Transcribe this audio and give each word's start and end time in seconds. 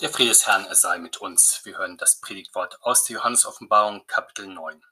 Der 0.00 0.10
Friede 0.10 0.30
des 0.30 0.46
Herrn, 0.46 0.66
er 0.66 0.74
sei 0.74 0.98
mit 0.98 1.18
uns. 1.18 1.60
Wir 1.64 1.78
hören 1.78 1.96
das 1.96 2.20
Predigtwort 2.20 2.82
aus 2.82 3.04
der 3.04 3.16
Johannesoffenbarung, 3.16 4.06
Kapitel 4.06 4.46
9. 4.46 4.84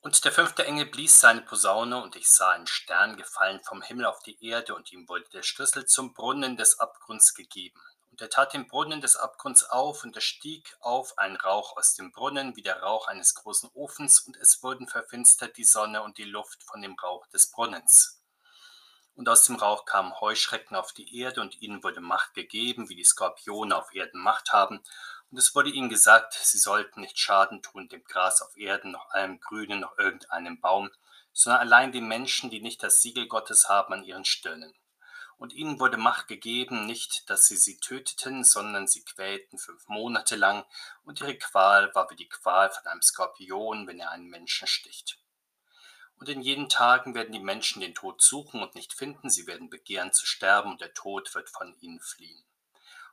Und 0.00 0.24
der 0.24 0.32
fünfte 0.32 0.64
Engel 0.64 0.86
blies 0.86 1.18
seine 1.20 1.42
Posaune, 1.42 2.02
und 2.02 2.16
ich 2.16 2.30
sah 2.30 2.50
einen 2.50 2.66
Stern 2.66 3.16
gefallen 3.16 3.60
vom 3.62 3.82
Himmel 3.82 4.06
auf 4.06 4.20
die 4.20 4.44
Erde, 4.44 4.74
und 4.74 4.92
ihm 4.92 5.08
wurde 5.08 5.28
der 5.32 5.42
Schlüssel 5.42 5.86
zum 5.86 6.14
Brunnen 6.14 6.56
des 6.56 6.78
Abgrunds 6.78 7.34
gegeben. 7.34 7.80
Und 8.10 8.20
er 8.20 8.30
tat 8.30 8.52
den 8.52 8.68
Brunnen 8.68 9.00
des 9.00 9.16
Abgrunds 9.16 9.64
auf, 9.64 10.04
und 10.04 10.16
es 10.16 10.24
stieg 10.24 10.76
auf 10.80 11.18
ein 11.18 11.36
Rauch 11.36 11.76
aus 11.76 11.94
dem 11.94 12.12
Brunnen, 12.12 12.56
wie 12.56 12.62
der 12.62 12.80
Rauch 12.80 13.08
eines 13.08 13.34
großen 13.34 13.70
Ofens, 13.74 14.20
und 14.20 14.36
es 14.36 14.62
wurden 14.62 14.88
verfinstert 14.88 15.56
die 15.56 15.64
Sonne 15.64 16.02
und 16.02 16.18
die 16.18 16.24
Luft 16.24 16.62
von 16.62 16.80
dem 16.80 16.94
Rauch 16.94 17.26
des 17.28 17.50
Brunnens. 17.50 18.19
Und 19.20 19.28
aus 19.28 19.44
dem 19.44 19.56
Rauch 19.56 19.84
kamen 19.84 20.18
Heuschrecken 20.18 20.74
auf 20.74 20.94
die 20.94 21.20
Erde, 21.20 21.42
und 21.42 21.60
ihnen 21.60 21.84
wurde 21.84 22.00
Macht 22.00 22.32
gegeben, 22.32 22.88
wie 22.88 22.96
die 22.96 23.04
Skorpione 23.04 23.76
auf 23.76 23.94
Erden 23.94 24.18
Macht 24.18 24.54
haben. 24.54 24.82
Und 25.30 25.36
es 25.36 25.54
wurde 25.54 25.68
ihnen 25.68 25.90
gesagt, 25.90 26.32
sie 26.32 26.56
sollten 26.56 27.02
nicht 27.02 27.18
Schaden 27.18 27.60
tun 27.60 27.90
dem 27.90 28.02
Gras 28.02 28.40
auf 28.40 28.56
Erden, 28.56 28.92
noch 28.92 29.10
allem 29.10 29.38
Grünen, 29.38 29.80
noch 29.80 29.98
irgendeinem 29.98 30.58
Baum, 30.58 30.88
sondern 31.34 31.60
allein 31.60 31.92
den 31.92 32.08
Menschen, 32.08 32.48
die 32.48 32.62
nicht 32.62 32.82
das 32.82 33.02
Siegel 33.02 33.28
Gottes 33.28 33.68
haben 33.68 33.92
an 33.92 34.04
ihren 34.04 34.24
Stirnen. 34.24 34.72
Und 35.36 35.52
ihnen 35.52 35.78
wurde 35.80 35.98
Macht 35.98 36.26
gegeben, 36.26 36.86
nicht, 36.86 37.28
dass 37.28 37.46
sie 37.46 37.58
sie 37.58 37.78
töteten, 37.78 38.42
sondern 38.42 38.86
sie 38.86 39.04
quälten 39.04 39.58
fünf 39.58 39.86
Monate 39.86 40.36
lang, 40.36 40.64
und 41.04 41.20
ihre 41.20 41.36
Qual 41.36 41.94
war 41.94 42.08
wie 42.08 42.16
die 42.16 42.30
Qual 42.30 42.70
von 42.70 42.86
einem 42.86 43.02
Skorpion, 43.02 43.86
wenn 43.86 44.00
er 44.00 44.12
einen 44.12 44.30
Menschen 44.30 44.66
sticht. 44.66 45.18
Und 46.20 46.28
in 46.28 46.42
jenen 46.42 46.68
Tagen 46.68 47.14
werden 47.14 47.32
die 47.32 47.40
Menschen 47.40 47.80
den 47.80 47.94
Tod 47.94 48.20
suchen 48.20 48.62
und 48.62 48.74
nicht 48.74 48.92
finden, 48.92 49.30
sie 49.30 49.46
werden 49.46 49.70
begehren 49.70 50.12
zu 50.12 50.26
sterben, 50.26 50.70
und 50.70 50.82
der 50.82 50.92
Tod 50.92 51.34
wird 51.34 51.48
von 51.48 51.74
ihnen 51.80 51.98
fliehen. 51.98 52.44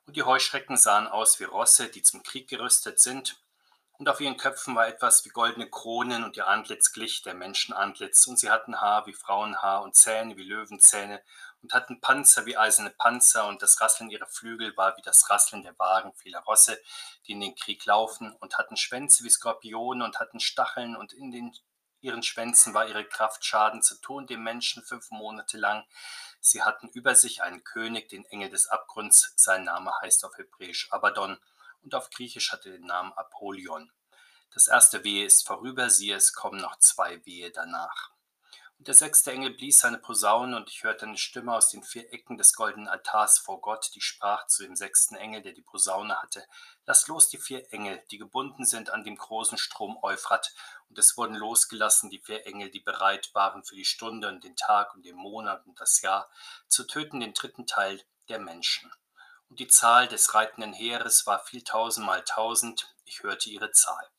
Und 0.06 0.18
die 0.18 0.24
Heuschrecken 0.24 0.76
sahen 0.76 1.08
aus 1.08 1.40
wie 1.40 1.46
Rosse, 1.46 1.88
die 1.88 2.02
zum 2.02 2.22
Krieg 2.22 2.50
gerüstet 2.50 3.00
sind, 3.00 3.42
und 3.94 4.10
auf 4.10 4.20
ihren 4.20 4.38
Köpfen 4.38 4.76
war 4.76 4.88
etwas 4.88 5.24
wie 5.24 5.30
goldene 5.30 5.70
Kronen, 5.70 6.26
und 6.26 6.36
ihr 6.36 6.48
Antlitz 6.48 6.92
glich 6.92 7.22
der 7.22 7.34
Menschenantlitz, 7.34 8.28
und 8.28 8.38
sie 8.38 8.50
hatten 8.50 8.82
Haar 8.82 9.08
wie 9.08 9.14
Frauenhaar 9.14 9.84
und 9.84 9.96
Zähne 9.96 10.36
wie 10.36 10.44
Löwenzähne, 10.44 11.24
und 11.64 11.74
hatten 11.74 12.02
Panzer 12.02 12.46
wie 12.46 12.58
eiserne 12.58 12.90
Panzer, 12.92 13.48
und 13.48 13.62
das 13.62 13.80
Rasseln 13.80 14.10
ihrer 14.10 14.28
Flügel 14.28 14.76
war 14.76 14.98
wie 14.98 15.02
das 15.02 15.30
Rasseln 15.30 15.64
der 15.64 15.80
Wagen 15.80 16.14
vieler 16.14 16.42
Rosse, 16.42 16.78
die 17.26 17.32
in 17.32 17.40
den 17.40 17.56
Krieg 17.56 17.86
laufen, 17.86 18.36
und 18.42 18.58
hatten 18.58 18.76
Schwänze 18.76 19.24
wie 19.24 19.30
Skorpione, 19.30 20.04
und 20.04 20.20
hatten 20.20 20.42
Stacheln, 20.42 20.98
und 20.98 21.14
in 21.14 21.32
den 21.32 21.58
ihren 22.02 22.24
Schwänzen 22.24 22.74
war 22.74 22.88
ihre 22.88 23.06
Kraft, 23.06 23.46
Schaden 23.46 23.82
zu 23.82 24.00
tun 24.00 24.28
dem 24.28 24.44
Menschen 24.44 24.84
fünf 24.84 25.10
Monate 25.12 25.58
lang. 25.58 25.86
Sie 26.40 26.64
hatten 26.64 26.90
über 26.90 27.16
sich 27.16 27.42
einen 27.42 27.64
König, 27.64 28.10
den 28.10 28.26
Engel 28.26 28.50
des 28.50 28.68
Abgrunds. 28.68 29.34
Sein 29.36 29.64
Name 29.64 29.92
heißt 30.02 30.24
auf 30.26 30.38
Hebräisch 30.38 30.92
Abaddon 30.92 31.38
und 31.84 31.96
auf 31.96 32.10
Griechisch 32.10 32.52
hatte 32.52 32.72
den 32.72 32.86
Namen 32.86 33.14
Apollyon. 33.14 33.92
Das 34.54 34.68
erste 34.68 35.04
Wehe 35.04 35.26
ist 35.26 35.46
vorüber, 35.46 35.90
siehe, 35.90 36.16
es 36.16 36.34
kommen 36.34 36.60
noch 36.60 36.80
zwei 36.80 37.26
Wehe 37.26 37.52
danach. 37.52 38.12
Und 38.78 38.88
der 38.88 38.94
sechste 38.94 39.32
Engel 39.32 39.52
blies 39.52 39.80
seine 39.80 39.98
Posaune, 39.98 40.56
und 40.56 40.70
ich 40.70 40.84
hörte 40.84 41.06
eine 41.06 41.18
Stimme 41.18 41.54
aus 41.54 41.70
den 41.70 41.84
vier 41.84 42.14
Ecken 42.14 42.38
des 42.38 42.54
goldenen 42.54 42.88
Altars 42.88 43.40
vor 43.40 43.60
Gott, 43.60 43.90
die 43.96 44.02
sprach 44.02 44.46
zu 44.48 44.64
dem 44.64 44.76
sechsten 44.76 45.16
Engel, 45.16 45.42
der 45.42 45.54
die 45.54 45.64
Posaune 45.64 46.22
hatte, 46.22 46.46
Lass 46.90 47.08
los 47.08 47.28
die 47.28 47.38
vier 47.38 47.74
Engel, 47.74 48.02
die 48.12 48.18
gebunden 48.18 48.66
sind 48.66 48.92
an 48.92 49.04
dem 49.04 49.18
großen 49.18 49.58
Strom 49.58 49.98
Euphrat. 50.02 50.54
Und 50.88 50.98
es 50.98 51.18
wurden 51.18 51.36
losgelassen 51.36 52.10
die 52.10 52.22
vier 52.22 52.46
Engel, 52.46 52.72
die 52.72 52.80
bereit 52.80 53.30
waren 53.34 53.66
für 53.66 53.76
die 53.76 53.84
Stunde 53.84 54.30
und 54.30 54.46
den 54.46 54.56
Tag 54.56 54.96
und 54.96 55.04
den 55.04 55.18
Monat 55.18 55.66
und 55.66 55.78
das 55.82 56.02
Jahr, 56.02 56.30
zu 56.70 56.86
töten 56.86 57.20
den 57.20 57.34
dritten 57.34 57.68
Teil 57.68 58.02
der 58.30 58.40
Menschen. 58.40 58.90
Und 59.50 59.60
die 59.60 59.68
Zahl 59.68 60.08
des 60.08 60.34
reitenden 60.34 60.72
Heeres 60.72 61.26
war 61.26 61.44
viel 61.44 61.64
tausendmal 61.64 62.24
tausend, 62.24 62.96
ich 63.04 63.24
hörte 63.24 63.50
ihre 63.50 63.72
Zahl. 63.72 64.10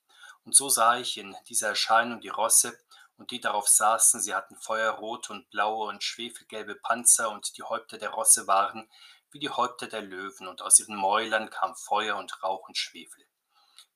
Und 0.44 0.54
so 0.54 0.68
sah 0.68 0.98
ich 0.98 1.16
in 1.16 1.36
dieser 1.48 1.68
Erscheinung 1.68 2.20
die 2.20 2.28
Rosse, 2.28 2.78
und 3.18 3.32
die 3.32 3.40
darauf 3.40 3.68
saßen, 3.68 4.20
sie 4.20 4.34
hatten 4.34 4.56
feuerrote 4.56 5.32
und 5.32 5.50
blaue 5.50 5.88
und 5.88 6.02
schwefelgelbe 6.02 6.76
Panzer, 6.76 7.30
und 7.30 7.58
die 7.58 7.62
Häupter 7.62 7.98
der 7.98 8.10
Rosse 8.10 8.46
waren 8.46 8.88
wie 9.30 9.40
die 9.40 9.50
Häupter 9.50 9.88
der 9.88 10.00
Löwen, 10.00 10.48
und 10.48 10.62
aus 10.62 10.78
ihren 10.78 10.96
Mäulern 10.96 11.50
kam 11.50 11.76
Feuer 11.76 12.16
und 12.16 12.42
Rauch 12.42 12.66
und 12.68 12.78
Schwefel. 12.78 13.26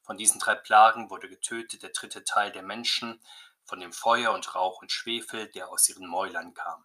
Von 0.02 0.18
diesen 0.18 0.40
drei 0.40 0.56
Plagen 0.56 1.08
wurde 1.08 1.28
getötet 1.28 1.82
der 1.82 1.90
dritte 1.90 2.24
Teil 2.24 2.50
der 2.52 2.62
Menschen, 2.62 3.22
von 3.64 3.80
dem 3.80 3.92
Feuer 3.92 4.32
und 4.32 4.54
Rauch 4.54 4.82
und 4.82 4.90
Schwefel, 4.90 5.48
der 5.48 5.70
aus 5.70 5.88
ihren 5.88 6.06
Mäulern 6.06 6.52
kam. 6.52 6.84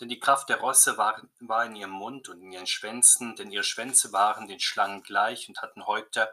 Denn 0.00 0.08
die 0.08 0.20
Kraft 0.20 0.48
der 0.48 0.60
Rosse 0.60 0.96
war, 0.96 1.20
war 1.40 1.66
in 1.66 1.76
ihrem 1.76 1.90
Mund 1.90 2.28
und 2.28 2.40
in 2.40 2.52
ihren 2.52 2.66
Schwänzen, 2.66 3.36
denn 3.36 3.50
ihre 3.50 3.64
Schwänze 3.64 4.12
waren 4.12 4.46
den 4.46 4.60
Schlangen 4.60 5.02
gleich 5.02 5.48
und 5.48 5.60
hatten 5.60 5.86
Häupter, 5.86 6.32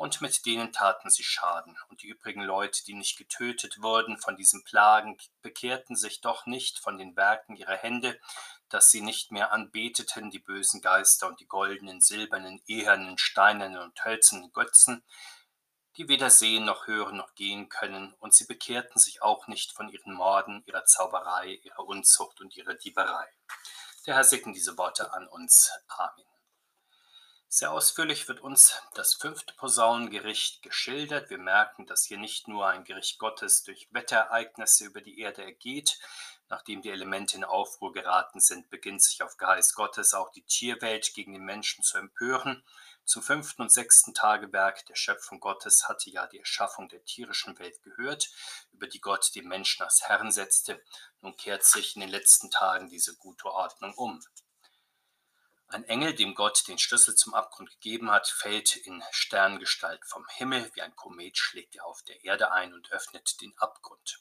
und 0.00 0.22
mit 0.22 0.46
denen 0.46 0.72
taten 0.72 1.10
sie 1.10 1.22
Schaden. 1.22 1.76
Und 1.88 2.00
die 2.00 2.06
übrigen 2.06 2.40
Leute, 2.40 2.82
die 2.84 2.94
nicht 2.94 3.18
getötet 3.18 3.82
wurden 3.82 4.16
von 4.16 4.34
diesen 4.34 4.64
Plagen, 4.64 5.18
bekehrten 5.42 5.94
sich 5.94 6.22
doch 6.22 6.46
nicht 6.46 6.78
von 6.78 6.96
den 6.96 7.16
Werken 7.16 7.54
ihrer 7.54 7.76
Hände, 7.76 8.18
dass 8.70 8.90
sie 8.90 9.02
nicht 9.02 9.30
mehr 9.30 9.52
anbeteten 9.52 10.30
die 10.30 10.38
bösen 10.38 10.80
Geister 10.80 11.26
und 11.26 11.38
die 11.38 11.46
goldenen, 11.46 12.00
silbernen, 12.00 12.62
ehernen, 12.66 13.18
steinernen 13.18 13.82
und 13.82 14.02
hölzernen 14.02 14.50
Götzen, 14.54 15.04
die 15.98 16.08
weder 16.08 16.30
sehen 16.30 16.64
noch 16.64 16.86
hören 16.86 17.18
noch 17.18 17.34
gehen 17.34 17.68
können, 17.68 18.14
und 18.20 18.34
sie 18.34 18.46
bekehrten 18.46 18.98
sich 18.98 19.20
auch 19.20 19.48
nicht 19.48 19.72
von 19.72 19.90
ihren 19.90 20.14
Morden, 20.14 20.62
ihrer 20.64 20.86
Zauberei, 20.86 21.60
ihrer 21.62 21.84
Unzucht 21.84 22.40
und 22.40 22.56
ihrer 22.56 22.72
Dieberei. 22.72 23.28
Der 24.06 24.14
Herr 24.14 24.24
segne 24.24 24.54
diese 24.54 24.78
Worte 24.78 25.12
an 25.12 25.26
uns. 25.26 25.70
Amen. 25.88 26.24
Sehr 27.52 27.72
ausführlich 27.72 28.28
wird 28.28 28.38
uns 28.42 28.80
das 28.94 29.14
fünfte 29.14 29.52
Posaunengericht 29.54 30.62
geschildert. 30.62 31.30
Wir 31.30 31.38
merken, 31.38 31.84
dass 31.84 32.04
hier 32.04 32.16
nicht 32.16 32.46
nur 32.46 32.68
ein 32.68 32.84
Gericht 32.84 33.18
Gottes 33.18 33.64
durch 33.64 33.88
Wetterereignisse 33.90 34.84
über 34.84 35.00
die 35.00 35.18
Erde 35.18 35.42
ergeht. 35.42 35.98
Nachdem 36.48 36.80
die 36.80 36.90
Elemente 36.90 37.36
in 37.36 37.42
Aufruhr 37.42 37.92
geraten 37.92 38.38
sind, 38.38 38.70
beginnt 38.70 39.02
sich 39.02 39.24
auf 39.24 39.36
Geheiß 39.36 39.74
Gottes 39.74 40.14
auch 40.14 40.30
die 40.30 40.44
Tierwelt 40.44 41.12
gegen 41.12 41.32
den 41.32 41.44
Menschen 41.44 41.82
zu 41.82 41.98
empören. 41.98 42.62
Zum 43.04 43.20
fünften 43.20 43.62
und 43.62 43.72
sechsten 43.72 44.14
Tagewerk 44.14 44.86
der 44.86 44.94
Schöpfung 44.94 45.40
Gottes 45.40 45.88
hatte 45.88 46.08
ja 46.08 46.28
die 46.28 46.38
Erschaffung 46.38 46.88
der 46.88 47.02
tierischen 47.02 47.58
Welt 47.58 47.82
gehört, 47.82 48.28
über 48.70 48.86
die 48.86 49.00
Gott 49.00 49.34
den 49.34 49.48
Menschen 49.48 49.82
als 49.82 50.02
Herrn 50.02 50.30
setzte. 50.30 50.80
Nun 51.20 51.36
kehrt 51.36 51.64
sich 51.64 51.96
in 51.96 52.02
den 52.02 52.10
letzten 52.10 52.52
Tagen 52.52 52.88
diese 52.88 53.16
gute 53.16 53.46
Ordnung 53.46 53.92
um. 53.94 54.22
Ein 55.72 55.84
Engel, 55.84 56.14
dem 56.14 56.34
Gott 56.34 56.66
den 56.66 56.80
Schlüssel 56.80 57.14
zum 57.14 57.32
Abgrund 57.32 57.70
gegeben 57.70 58.10
hat, 58.10 58.26
fällt 58.26 58.74
in 58.74 59.04
Sterngestalt 59.12 60.04
vom 60.04 60.26
Himmel, 60.26 60.68
wie 60.74 60.82
ein 60.82 60.96
Komet 60.96 61.38
schlägt 61.38 61.76
er 61.76 61.86
auf 61.86 62.02
der 62.02 62.24
Erde 62.24 62.50
ein 62.50 62.74
und 62.74 62.90
öffnet 62.90 63.40
den 63.40 63.56
Abgrund. 63.56 64.20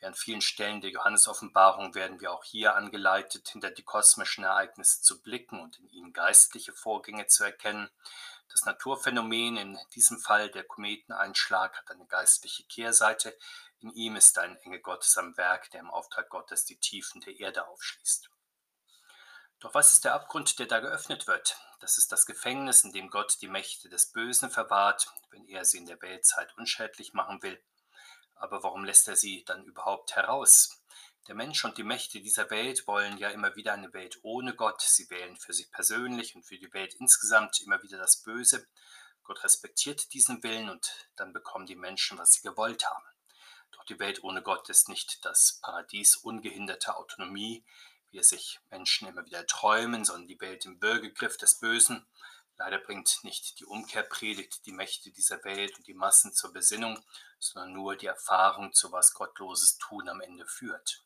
Wie 0.00 0.06
an 0.06 0.16
vielen 0.16 0.40
Stellen 0.40 0.80
der 0.80 0.90
Johannesoffenbarung 0.90 1.94
werden 1.94 2.20
wir 2.20 2.32
auch 2.32 2.42
hier 2.42 2.74
angeleitet, 2.74 3.48
hinter 3.48 3.70
die 3.70 3.84
kosmischen 3.84 4.42
Ereignisse 4.42 5.02
zu 5.02 5.22
blicken 5.22 5.60
und 5.60 5.78
in 5.78 5.88
ihnen 5.88 6.12
geistliche 6.12 6.72
Vorgänge 6.72 7.28
zu 7.28 7.44
erkennen. 7.44 7.88
Das 8.48 8.64
Naturphänomen, 8.64 9.56
in 9.56 9.78
diesem 9.94 10.18
Fall 10.18 10.50
der 10.50 10.64
Kometeneinschlag, 10.64 11.78
hat 11.78 11.92
eine 11.92 12.06
geistliche 12.06 12.64
Kehrseite. 12.64 13.38
In 13.78 13.92
ihm 13.92 14.16
ist 14.16 14.36
ein 14.38 14.56
Engel 14.56 14.80
Gottes 14.80 15.16
am 15.16 15.36
Werk, 15.36 15.70
der 15.70 15.78
im 15.78 15.90
Auftrag 15.90 16.28
Gottes 16.28 16.64
die 16.64 16.80
Tiefen 16.80 17.20
der 17.20 17.38
Erde 17.38 17.68
aufschließt. 17.68 18.30
Doch 19.60 19.72
was 19.72 19.92
ist 19.92 20.04
der 20.04 20.14
Abgrund, 20.14 20.58
der 20.58 20.66
da 20.66 20.80
geöffnet 20.80 21.26
wird? 21.26 21.56
Das 21.80 21.96
ist 21.96 22.12
das 22.12 22.26
Gefängnis, 22.26 22.84
in 22.84 22.92
dem 22.92 23.08
Gott 23.08 23.38
die 23.40 23.48
Mächte 23.48 23.88
des 23.88 24.12
Bösen 24.12 24.50
verwahrt, 24.50 25.08
wenn 25.30 25.46
er 25.46 25.64
sie 25.64 25.78
in 25.78 25.86
der 25.86 26.00
Weltzeit 26.02 26.56
unschädlich 26.58 27.14
machen 27.14 27.42
will. 27.42 27.62
Aber 28.34 28.62
warum 28.62 28.84
lässt 28.84 29.08
er 29.08 29.16
sie 29.16 29.44
dann 29.44 29.64
überhaupt 29.64 30.14
heraus? 30.14 30.82
Der 31.26 31.34
Mensch 31.34 31.64
und 31.64 31.78
die 31.78 31.82
Mächte 31.82 32.20
dieser 32.20 32.50
Welt 32.50 32.86
wollen 32.86 33.16
ja 33.18 33.30
immer 33.30 33.56
wieder 33.56 33.72
eine 33.72 33.92
Welt 33.94 34.18
ohne 34.22 34.54
Gott. 34.54 34.82
Sie 34.82 35.08
wählen 35.10 35.36
für 35.36 35.54
sich 35.54 35.70
persönlich 35.72 36.36
und 36.36 36.44
für 36.44 36.58
die 36.58 36.72
Welt 36.72 36.94
insgesamt 36.94 37.60
immer 37.62 37.82
wieder 37.82 37.98
das 37.98 38.22
Böse. 38.22 38.68
Gott 39.24 39.42
respektiert 39.42 40.12
diesen 40.12 40.42
Willen 40.42 40.68
und 40.68 41.08
dann 41.16 41.32
bekommen 41.32 41.66
die 41.66 41.74
Menschen, 41.76 42.18
was 42.18 42.32
sie 42.34 42.42
gewollt 42.42 42.86
haben. 42.88 43.04
Doch 43.72 43.84
die 43.84 43.98
Welt 43.98 44.22
ohne 44.22 44.42
Gott 44.42 44.68
ist 44.68 44.88
nicht 44.88 45.24
das 45.24 45.58
Paradies 45.62 46.16
ungehinderter 46.16 46.96
Autonomie, 46.96 47.64
wie 48.10 48.18
es 48.18 48.28
sich 48.28 48.60
Menschen 48.70 49.08
immer 49.08 49.24
wieder 49.26 49.46
träumen, 49.46 50.04
sondern 50.04 50.28
die 50.28 50.40
Welt 50.40 50.64
im 50.64 50.78
Bürgergriff 50.78 51.36
des 51.36 51.58
Bösen. 51.58 52.06
Leider 52.58 52.78
bringt 52.78 53.22
nicht 53.22 53.60
die 53.60 53.66
Umkehrpredigt 53.66 54.64
die 54.64 54.72
Mächte 54.72 55.10
dieser 55.10 55.44
Welt 55.44 55.76
und 55.76 55.86
die 55.86 55.94
Massen 55.94 56.32
zur 56.32 56.52
Besinnung, 56.52 56.98
sondern 57.38 57.72
nur 57.74 57.96
die 57.96 58.06
Erfahrung, 58.06 58.72
zu 58.72 58.92
was 58.92 59.12
gottloses 59.12 59.78
Tun 59.78 60.08
am 60.08 60.20
Ende 60.20 60.46
führt. 60.46 61.02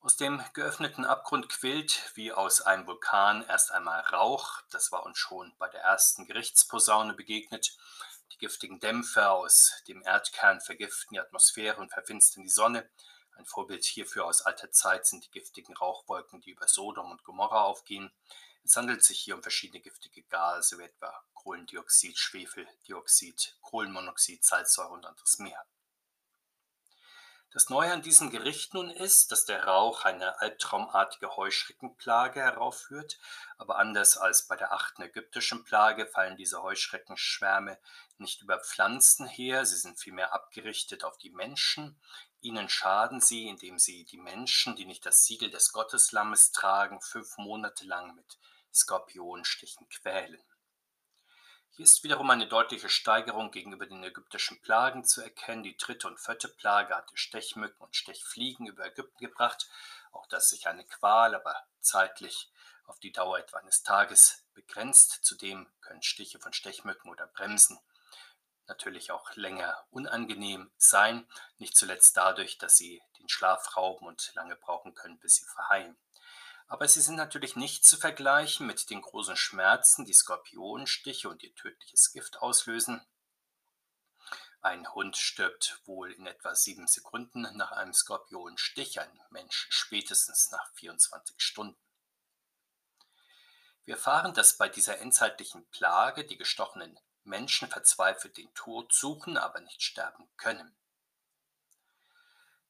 Aus 0.00 0.16
dem 0.16 0.42
geöffneten 0.54 1.04
Abgrund 1.04 1.48
quillt, 1.48 2.10
wie 2.14 2.32
aus 2.32 2.60
einem 2.60 2.88
Vulkan, 2.88 3.44
erst 3.46 3.70
einmal 3.70 4.00
Rauch, 4.00 4.60
das 4.70 4.90
war 4.90 5.04
uns 5.04 5.16
schon 5.16 5.52
bei 5.58 5.68
der 5.68 5.82
ersten 5.82 6.26
Gerichtsposaune 6.26 7.14
begegnet. 7.14 7.76
Die 8.32 8.38
giftigen 8.38 8.80
Dämpfe 8.80 9.30
aus 9.30 9.82
dem 9.86 10.02
Erdkern 10.02 10.60
vergiften 10.60 11.14
die 11.14 11.20
Atmosphäre 11.20 11.80
und 11.80 11.92
verfinstern 11.92 12.42
die 12.42 12.50
Sonne. 12.50 12.88
Ein 13.32 13.46
Vorbild 13.46 13.84
hierfür 13.84 14.26
aus 14.26 14.42
alter 14.42 14.70
Zeit 14.70 15.06
sind 15.06 15.24
die 15.24 15.30
giftigen 15.30 15.76
Rauchwolken, 15.76 16.40
die 16.40 16.50
über 16.50 16.68
Sodom 16.68 17.10
und 17.10 17.24
Gomorra 17.24 17.62
aufgehen. 17.62 18.12
Es 18.64 18.76
handelt 18.76 19.02
sich 19.02 19.20
hier 19.20 19.34
um 19.34 19.42
verschiedene 19.42 19.80
giftige 19.80 20.22
Gase, 20.24 20.78
wie 20.78 20.84
etwa 20.84 21.12
Kohlendioxid, 21.34 22.18
Schwefeldioxid, 22.18 23.56
Kohlenmonoxid, 23.60 24.44
Salzsäure 24.44 24.92
und 24.92 25.06
anderes 25.06 25.38
mehr. 25.38 25.66
Das 27.54 27.68
Neue 27.68 27.92
an 27.92 28.00
diesem 28.00 28.30
Gericht 28.30 28.72
nun 28.72 28.88
ist, 28.88 29.30
dass 29.30 29.44
der 29.44 29.64
Rauch 29.64 30.06
eine 30.06 30.40
albtraumartige 30.40 31.36
Heuschreckenplage 31.36 32.40
heraufführt, 32.40 33.18
aber 33.58 33.76
anders 33.76 34.16
als 34.16 34.46
bei 34.46 34.56
der 34.56 34.72
achten 34.72 35.02
ägyptischen 35.02 35.62
Plage 35.62 36.06
fallen 36.06 36.38
diese 36.38 36.62
Heuschreckenschwärme 36.62 37.78
nicht 38.16 38.40
über 38.40 38.58
Pflanzen 38.58 39.26
her, 39.26 39.66
sie 39.66 39.76
sind 39.76 40.00
vielmehr 40.00 40.32
abgerichtet 40.32 41.04
auf 41.04 41.18
die 41.18 41.28
Menschen. 41.28 42.00
Ihnen 42.42 42.68
schaden 42.68 43.20
sie, 43.20 43.46
indem 43.46 43.78
sie 43.78 44.04
die 44.04 44.16
Menschen, 44.16 44.74
die 44.74 44.84
nicht 44.84 45.06
das 45.06 45.24
Siegel 45.24 45.48
des 45.50 45.72
Gotteslammes 45.72 46.50
tragen, 46.50 47.00
fünf 47.00 47.38
Monate 47.38 47.86
lang 47.86 48.16
mit 48.16 48.36
Skorpionstichen 48.74 49.88
quälen. 49.88 50.42
Hier 51.70 51.84
ist 51.84 52.02
wiederum 52.02 52.28
eine 52.30 52.48
deutliche 52.48 52.88
Steigerung 52.88 53.52
gegenüber 53.52 53.86
den 53.86 54.02
ägyptischen 54.02 54.60
Plagen 54.60 55.04
zu 55.04 55.22
erkennen. 55.22 55.62
Die 55.62 55.76
dritte 55.76 56.08
und 56.08 56.18
vierte 56.18 56.48
Plage 56.48 56.96
hatte 56.96 57.16
Stechmücken 57.16 57.80
und 57.80 57.94
Stechfliegen 57.94 58.66
über 58.66 58.84
Ägypten 58.84 59.24
gebracht. 59.24 59.70
Auch 60.10 60.26
das 60.26 60.48
sich 60.48 60.66
eine 60.66 60.84
Qual, 60.84 61.36
aber 61.36 61.54
zeitlich 61.80 62.50
auf 62.86 62.98
die 62.98 63.12
Dauer 63.12 63.38
etwa 63.38 63.58
eines 63.58 63.84
Tages 63.84 64.44
begrenzt. 64.52 65.20
Zudem 65.22 65.68
können 65.80 66.02
Stiche 66.02 66.40
von 66.40 66.52
Stechmücken 66.52 67.08
oder 67.08 67.28
Bremsen 67.28 67.78
natürlich 68.66 69.10
auch 69.10 69.34
länger 69.34 69.86
unangenehm 69.90 70.70
sein, 70.76 71.26
nicht 71.58 71.76
zuletzt 71.76 72.16
dadurch, 72.16 72.58
dass 72.58 72.76
sie 72.76 73.02
den 73.18 73.28
Schlaf 73.28 73.76
rauben 73.76 74.06
und 74.06 74.32
lange 74.34 74.56
brauchen 74.56 74.94
können, 74.94 75.18
bis 75.18 75.36
sie 75.36 75.46
verheilen. 75.46 75.96
Aber 76.68 76.88
sie 76.88 77.02
sind 77.02 77.16
natürlich 77.16 77.54
nicht 77.54 77.84
zu 77.84 77.96
vergleichen 77.96 78.66
mit 78.66 78.88
den 78.88 79.02
großen 79.02 79.36
Schmerzen, 79.36 80.06
die 80.06 80.14
Skorpionstiche 80.14 81.28
und 81.28 81.42
ihr 81.42 81.54
tödliches 81.54 82.12
Gift 82.12 82.38
auslösen. 82.40 83.04
Ein 84.62 84.88
Hund 84.94 85.16
stirbt 85.16 85.80
wohl 85.84 86.12
in 86.12 86.26
etwa 86.26 86.54
sieben 86.54 86.86
Sekunden 86.86 87.42
nach 87.56 87.72
einem 87.72 87.92
Skorpionstich, 87.92 89.00
ein 89.00 89.20
Mensch 89.30 89.66
spätestens 89.70 90.50
nach 90.50 90.72
24 90.74 91.34
Stunden. 91.42 91.78
Wir 93.84 93.96
erfahren, 93.96 94.32
dass 94.32 94.56
bei 94.56 94.68
dieser 94.68 94.98
endzeitlichen 94.98 95.66
Plage 95.70 96.24
die 96.24 96.36
gestochenen 96.36 96.98
Menschen 97.24 97.68
verzweifelt 97.68 98.36
den 98.36 98.52
Tod 98.54 98.92
suchen, 98.92 99.36
aber 99.36 99.60
nicht 99.60 99.82
sterben 99.82 100.28
können. 100.36 100.76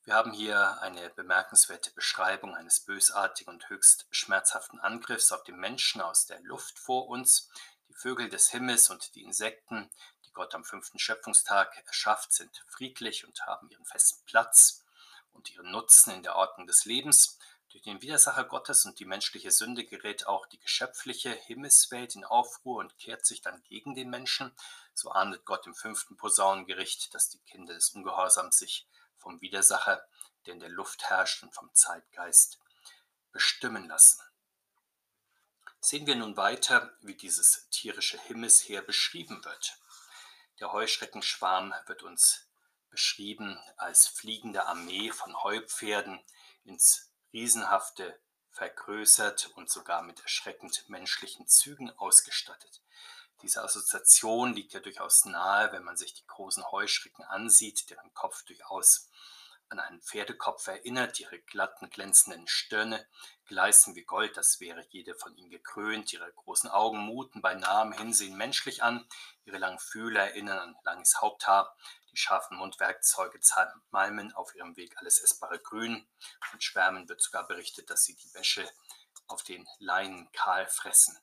Wir 0.05 0.15
haben 0.15 0.33
hier 0.33 0.83
eine 0.83 1.11
bemerkenswerte 1.11 1.93
Beschreibung 1.93 2.57
eines 2.57 2.81
bösartigen 2.81 3.53
und 3.53 3.69
höchst 3.69 4.07
schmerzhaften 4.11 4.81
Angriffs 4.81 5.31
auf 5.31 5.45
den 5.45 5.57
Menschen 5.57 6.01
aus 6.01 6.27
der 6.27 6.41
Luft 6.41 6.79
vor 6.81 7.07
uns. 7.09 7.49
Die 7.89 7.95
Vögel 7.95 8.29
des 8.29 8.51
Himmels 8.51 8.91
und 8.91 9.15
die 9.15 9.23
Insekten, 9.23 9.89
die 10.25 10.33
Gott 10.33 10.57
am 10.57 10.65
fünften 10.65 10.99
Schöpfungstag 10.99 11.77
erschafft, 11.87 12.33
sind 12.33 12.65
friedlich 12.67 13.25
und 13.25 13.47
haben 13.47 13.71
ihren 13.71 13.85
festen 13.85 14.25
Platz 14.25 14.85
und 15.31 15.51
ihren 15.53 15.71
Nutzen 15.71 16.13
in 16.13 16.25
der 16.25 16.35
Ordnung 16.35 16.67
des 16.67 16.85
Lebens. 16.85 17.39
Durch 17.73 17.85
den 17.85 18.03
Widersacher 18.03 18.45
Gottes 18.45 18.85
und 18.85 19.01
die 19.01 19.07
menschliche 19.07 19.51
Sünde 19.51 19.87
gerät 19.87 20.27
auch 20.27 20.45
die 20.45 20.59
geschöpfliche 20.59 21.31
Himmelswelt 21.31 22.15
in 22.15 22.25
Aufruhr 22.27 22.81
und 22.81 22.99
kehrt 22.99 23.25
sich 23.25 23.41
dann 23.41 23.63
gegen 23.63 23.95
den 23.95 24.11
Menschen. 24.11 24.55
So 24.93 25.11
ahndet 25.11 25.47
Gott 25.47 25.67
im 25.67 25.75
fünften 25.75 26.19
Posaunengericht, 26.19 27.15
dass 27.15 27.31
die 27.31 27.39
Kinder 27.39 27.73
des 27.73 27.89
Ungehorsams 27.91 28.59
sich 28.59 28.87
vom 29.17 29.41
Widersacher, 29.41 30.07
der 30.45 30.53
in 30.53 30.61
der 30.61 30.69
Luft 30.69 31.09
herrscht 31.09 31.43
und 31.43 31.55
vom 31.55 31.73
Zeitgeist 31.73 32.59
bestimmen 33.33 33.89
lassen. 33.89 34.21
Sehen 35.81 36.07
wir 36.07 36.17
nun 36.17 36.37
weiter, 36.37 36.95
wie 37.01 37.15
dieses 37.15 37.71
tierische 37.71 38.21
Himmelsheer 38.21 38.83
beschrieben 38.83 39.43
wird. 39.47 39.79
Der 40.61 40.73
Heuschreckenschwarm 40.73 41.73
wird 41.87 42.03
uns 42.03 42.47
beschrieben 42.91 43.59
als 43.79 44.07
fliegende 44.09 44.67
Armee 44.67 45.11
von 45.11 45.43
Heupferden 45.43 46.23
ins 46.65 47.12
Riesenhafte 47.33 48.19
vergrößert 48.51 49.51
und 49.55 49.71
sogar 49.71 50.03
mit 50.03 50.21
erschreckend 50.21 50.89
menschlichen 50.89 51.47
Zügen 51.49 51.91
ausgestattet. 51.99 52.83
Diese 53.43 53.63
Assoziation 53.63 54.55
liegt 54.55 54.73
ja 54.73 54.81
durchaus 54.81 55.25
nahe, 55.25 55.73
wenn 55.73 55.83
man 55.83 55.97
sich 55.97 56.15
die 56.15 56.27
großen 56.27 56.71
Heuschrecken 56.71 57.25
ansieht, 57.25 57.91
deren 57.91 58.13
Kopf 58.15 58.45
durchaus 58.45 59.09
an 59.73 59.81
einen 59.81 60.03
Pferdekopf 60.03 60.67
erinnert, 60.69 61.19
ihre 61.19 61.41
glatten, 61.41 61.89
glänzenden 61.89 62.47
Stirne 62.47 63.05
gleißen 63.47 63.97
wie 63.97 64.05
Gold, 64.05 64.37
das 64.37 64.61
wäre 64.61 64.87
jede 64.91 65.15
von 65.15 65.35
ihnen 65.35 65.51
gekrönt, 65.51 66.13
ihre 66.13 66.31
großen 66.33 66.71
Augen 66.71 66.99
muten 66.99 67.41
bei 67.41 67.55
nahem 67.55 67.93
Hinsehen 67.93 68.37
menschlich 68.37 68.83
an, 68.83 69.07
ihre 69.45 69.59
langen 69.59 69.79
Fühler 69.79 70.21
erinnern 70.21 70.59
an 70.59 70.77
langes 70.85 71.21
Haupthaar, 71.21 71.75
die 72.13 72.19
scharfen 72.19 72.59
Mundwerkzeuge 72.59 73.41
malmen 73.91 74.33
auf 74.33 74.55
ihrem 74.55 74.77
Weg 74.77 74.97
alles 74.99 75.21
essbare 75.23 75.59
Grün, 75.59 76.07
und 76.53 76.63
Schwärmen 76.63 77.09
wird 77.09 77.23
sogar 77.23 77.47
berichtet, 77.47 77.91
dass 77.91 78.05
sie 78.05 78.15
die 78.15 78.33
Wäsche 78.35 78.71
auf 79.27 79.43
den 79.43 79.67
Leinen 79.79 80.31
kahl 80.33 80.69
fressen. 80.69 81.19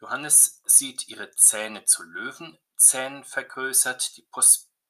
Johannes 0.00 0.60
sieht 0.64 1.06
ihre 1.06 1.30
Zähne 1.30 1.84
zu 1.84 2.02
Löwenzähnen 2.02 3.24
vergrößert, 3.24 4.16
die 4.16 4.28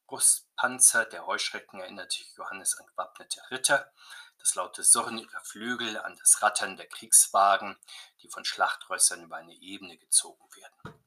Brustpanzer 0.06 1.04
der 1.04 1.26
Heuschrecken 1.26 1.80
erinnert 1.80 2.14
Johannes 2.36 2.78
an 2.78 2.86
gewappnete 2.86 3.42
Ritter, 3.50 3.92
das 4.38 4.54
laute 4.54 4.82
Surren 4.82 5.18
ihrer 5.18 5.44
Flügel 5.44 5.98
an 5.98 6.16
das 6.16 6.42
Rattern 6.42 6.76
der 6.76 6.88
Kriegswagen, 6.88 7.76
die 8.22 8.28
von 8.28 8.44
Schlachtrössern 8.44 9.22
über 9.22 9.36
eine 9.36 9.54
Ebene 9.54 9.98
gezogen 9.98 10.44
werden. 10.54 11.01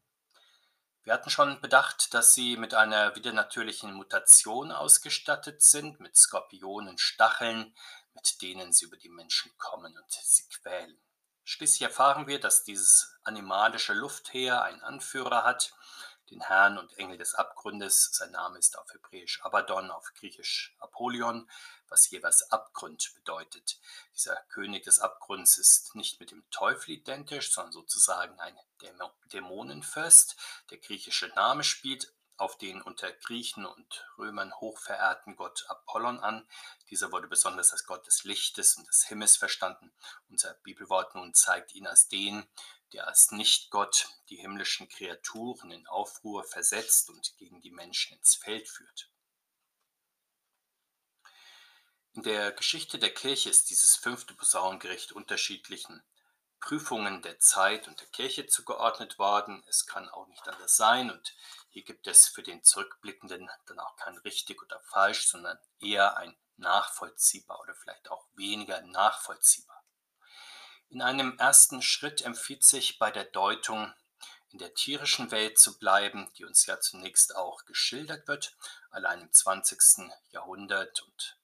Wir 1.05 1.13
hatten 1.13 1.29
schon 1.29 1.61
bedacht, 1.61 2.15
dass 2.15 2.33
sie 2.33 2.57
mit 2.57 2.73
einer 2.73 3.15
widernatürlichen 3.15 3.93
Mutation 3.93 4.71
ausgestattet 4.71 5.61
sind, 5.61 5.99
mit 5.99 6.17
Skorpionenstacheln, 6.17 7.75
mit 8.15 8.41
denen 8.41 8.73
sie 8.73 8.85
über 8.85 8.97
die 8.97 9.09
Menschen 9.09 9.55
kommen 9.59 9.95
und 9.95 10.11
sie 10.11 10.49
quälen. 10.49 10.99
Schließlich 11.43 11.83
erfahren 11.83 12.25
wir, 12.25 12.39
dass 12.39 12.63
dieses 12.63 13.19
animalische 13.23 13.93
Luftheer 13.93 14.63
einen 14.63 14.81
Anführer 14.81 15.43
hat, 15.43 15.75
den 16.29 16.41
Herrn 16.41 16.77
und 16.77 16.97
Engel 16.97 17.17
des 17.17 17.35
Abgrundes. 17.35 18.09
Sein 18.13 18.31
Name 18.31 18.57
ist 18.59 18.77
auf 18.77 18.91
Hebräisch 18.93 19.41
Abaddon, 19.43 19.91
auf 19.91 20.13
Griechisch 20.13 20.75
Apollyon, 20.79 21.49
was 21.87 22.09
jeweils 22.09 22.51
Abgrund 22.51 23.13
bedeutet. 23.15 23.79
Dieser 24.15 24.35
König 24.49 24.83
des 24.83 24.99
Abgrunds 24.99 25.57
ist 25.57 25.95
nicht 25.95 26.19
mit 26.19 26.31
dem 26.31 26.43
Teufel 26.49 26.91
identisch, 26.91 27.51
sondern 27.53 27.73
sozusagen 27.73 28.39
ein 28.39 28.57
Dämonenfürst. 29.31 30.35
Der 30.69 30.77
griechische 30.77 31.27
Name 31.29 31.63
spielt 31.63 32.13
auf 32.37 32.57
den 32.57 32.81
unter 32.81 33.11
Griechen 33.11 33.65
und 33.65 34.05
Römern 34.17 34.53
hochverehrten 34.59 35.35
Gott 35.35 35.65
Apollon 35.69 36.19
an. 36.19 36.47
Dieser 36.89 37.11
wurde 37.11 37.27
besonders 37.27 37.71
als 37.71 37.85
Gott 37.85 38.05
des 38.07 38.23
Lichtes 38.25 38.75
und 38.75 38.87
des 38.87 39.05
Himmels 39.05 39.37
verstanden. 39.37 39.93
Unser 40.29 40.53
Bibelwort 40.55 41.15
nun 41.15 41.33
zeigt 41.33 41.75
ihn 41.75 41.87
als 41.87 42.07
den, 42.07 42.45
der 42.93 43.07
als 43.07 43.31
Nichtgott 43.31 44.09
die 44.29 44.37
himmlischen 44.37 44.87
Kreaturen 44.89 45.71
in 45.71 45.87
Aufruhr 45.87 46.43
versetzt 46.43 47.09
und 47.09 47.35
gegen 47.37 47.61
die 47.61 47.71
Menschen 47.71 48.17
ins 48.17 48.35
Feld 48.35 48.67
führt. 48.67 49.09
In 52.13 52.23
der 52.23 52.51
Geschichte 52.53 52.97
der 52.97 53.13
Kirche 53.13 53.49
ist 53.49 53.69
dieses 53.69 53.97
fünfte 53.97 54.33
Posaunengericht 54.33 55.11
unterschiedlichen 55.11 56.01
Prüfungen 56.61 57.21
der 57.21 57.39
Zeit 57.39 57.87
und 57.87 57.99
der 57.99 58.07
Kirche 58.07 58.47
zugeordnet 58.47 59.19
worden. 59.19 59.63
Es 59.67 59.85
kann 59.85 60.09
auch 60.09 60.25
nicht 60.27 60.47
anders 60.47 60.75
sein 60.77 61.11
und 61.11 61.35
hier 61.69 61.83
gibt 61.83 62.07
es 62.07 62.27
für 62.27 62.41
den 62.41 62.63
Zurückblickenden 62.63 63.49
dann 63.67 63.79
auch 63.79 63.95
kein 63.97 64.17
richtig 64.19 64.63
oder 64.63 64.79
falsch, 64.79 65.27
sondern 65.27 65.59
eher 65.79 66.17
ein 66.17 66.35
nachvollziehbar 66.57 67.59
oder 67.59 67.75
vielleicht 67.75 68.09
auch 68.09 68.25
weniger 68.33 68.81
nachvollziehbar. 68.81 69.84
In 70.89 71.01
einem 71.01 71.37
ersten 71.37 71.81
Schritt 71.81 72.21
empfiehlt 72.21 72.63
sich 72.63 72.99
bei 72.99 73.11
der 73.11 73.25
Deutung 73.25 73.93
in 74.49 74.59
der 74.59 74.73
tierischen 74.73 75.31
Welt 75.31 75.59
zu 75.59 75.77
bleiben, 75.77 76.31
die 76.37 76.45
uns 76.45 76.65
ja 76.65 76.79
zunächst 76.79 77.35
auch 77.35 77.65
geschildert 77.65 78.27
wird, 78.27 78.55
allein 78.89 79.21
im 79.21 79.31
20. 79.33 80.11
Jahrhundert 80.29 81.01
und 81.01 81.37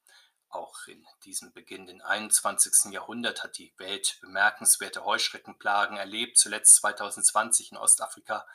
auch 0.47 0.87
in 0.87 1.05
diesem 1.23 1.51
beginnenden 1.53 2.01
21. 2.01 2.91
Jahrhundert 2.91 3.43
hat 3.43 3.57
die 3.57 3.73
Welt 3.77 4.17
bemerkenswerte 4.21 5.03
Heuschreckenplagen 5.05 5.97
erlebt, 5.97 6.37
zuletzt 6.37 6.75
2020 6.77 7.71
in 7.71 7.77
Ostafrika 7.77 8.45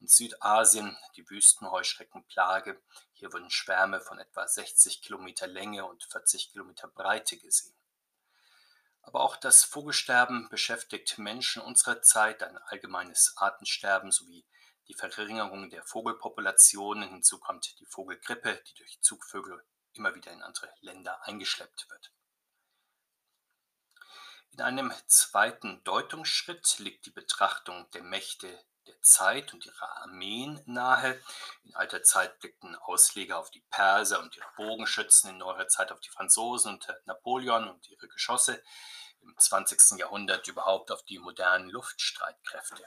und 0.00 0.10
Südasien 0.10 0.96
die 1.16 1.28
Wüstenheuschreckenplage. 1.28 2.80
Hier 3.12 3.32
wurden 3.32 3.50
Schwärme 3.50 4.00
von 4.00 4.18
etwa 4.18 4.46
60 4.46 5.02
Kilometer 5.02 5.46
Länge 5.46 5.86
und 5.86 6.04
40 6.04 6.50
Kilometer 6.50 6.88
Breite 6.88 7.36
gesehen. 7.36 7.74
Aber 9.06 9.20
auch 9.20 9.36
das 9.36 9.64
Vogelsterben 9.64 10.48
beschäftigt 10.48 11.18
Menschen 11.18 11.62
unserer 11.62 12.02
Zeit, 12.02 12.42
ein 12.42 12.58
allgemeines 12.58 13.34
Artensterben 13.36 14.10
sowie 14.10 14.44
die 14.88 14.94
Verringerung 14.94 15.70
der 15.70 15.84
Vogelpopulationen. 15.84 17.08
Hinzu 17.08 17.38
kommt 17.38 17.78
die 17.78 17.86
Vogelgrippe, 17.86 18.62
die 18.66 18.74
durch 18.74 19.00
Zugvögel 19.00 19.64
immer 19.92 20.14
wieder 20.14 20.32
in 20.32 20.42
andere 20.42 20.72
Länder 20.80 21.22
eingeschleppt 21.22 21.88
wird. 21.88 22.12
In 24.50 24.60
einem 24.60 24.92
zweiten 25.06 25.82
Deutungsschritt 25.84 26.78
liegt 26.78 27.06
die 27.06 27.10
Betrachtung 27.10 27.90
der 27.90 28.02
Mächte 28.02 28.64
der 28.86 29.00
Zeit 29.02 29.52
und 29.52 29.64
ihrer 29.66 29.96
Armeen 30.02 30.60
nahe. 30.66 31.20
In 31.64 31.74
alter 31.74 32.02
Zeit 32.02 32.38
blickten 32.40 32.76
Ausleger 32.76 33.38
auf 33.38 33.50
die 33.50 33.64
Perser 33.70 34.20
und 34.20 34.36
ihre 34.36 34.46
Bogenschützen, 34.56 35.30
in 35.30 35.38
neuerer 35.38 35.68
Zeit 35.68 35.92
auf 35.92 36.00
die 36.00 36.10
Franzosen 36.10 36.74
und 36.74 36.86
Napoleon 37.06 37.68
und 37.68 37.88
ihre 37.88 38.08
Geschosse, 38.08 38.62
im 39.22 39.34
20. 39.38 39.98
Jahrhundert 39.98 40.46
überhaupt 40.48 40.90
auf 40.90 41.02
die 41.04 41.18
modernen 41.18 41.70
Luftstreitkräfte. 41.70 42.84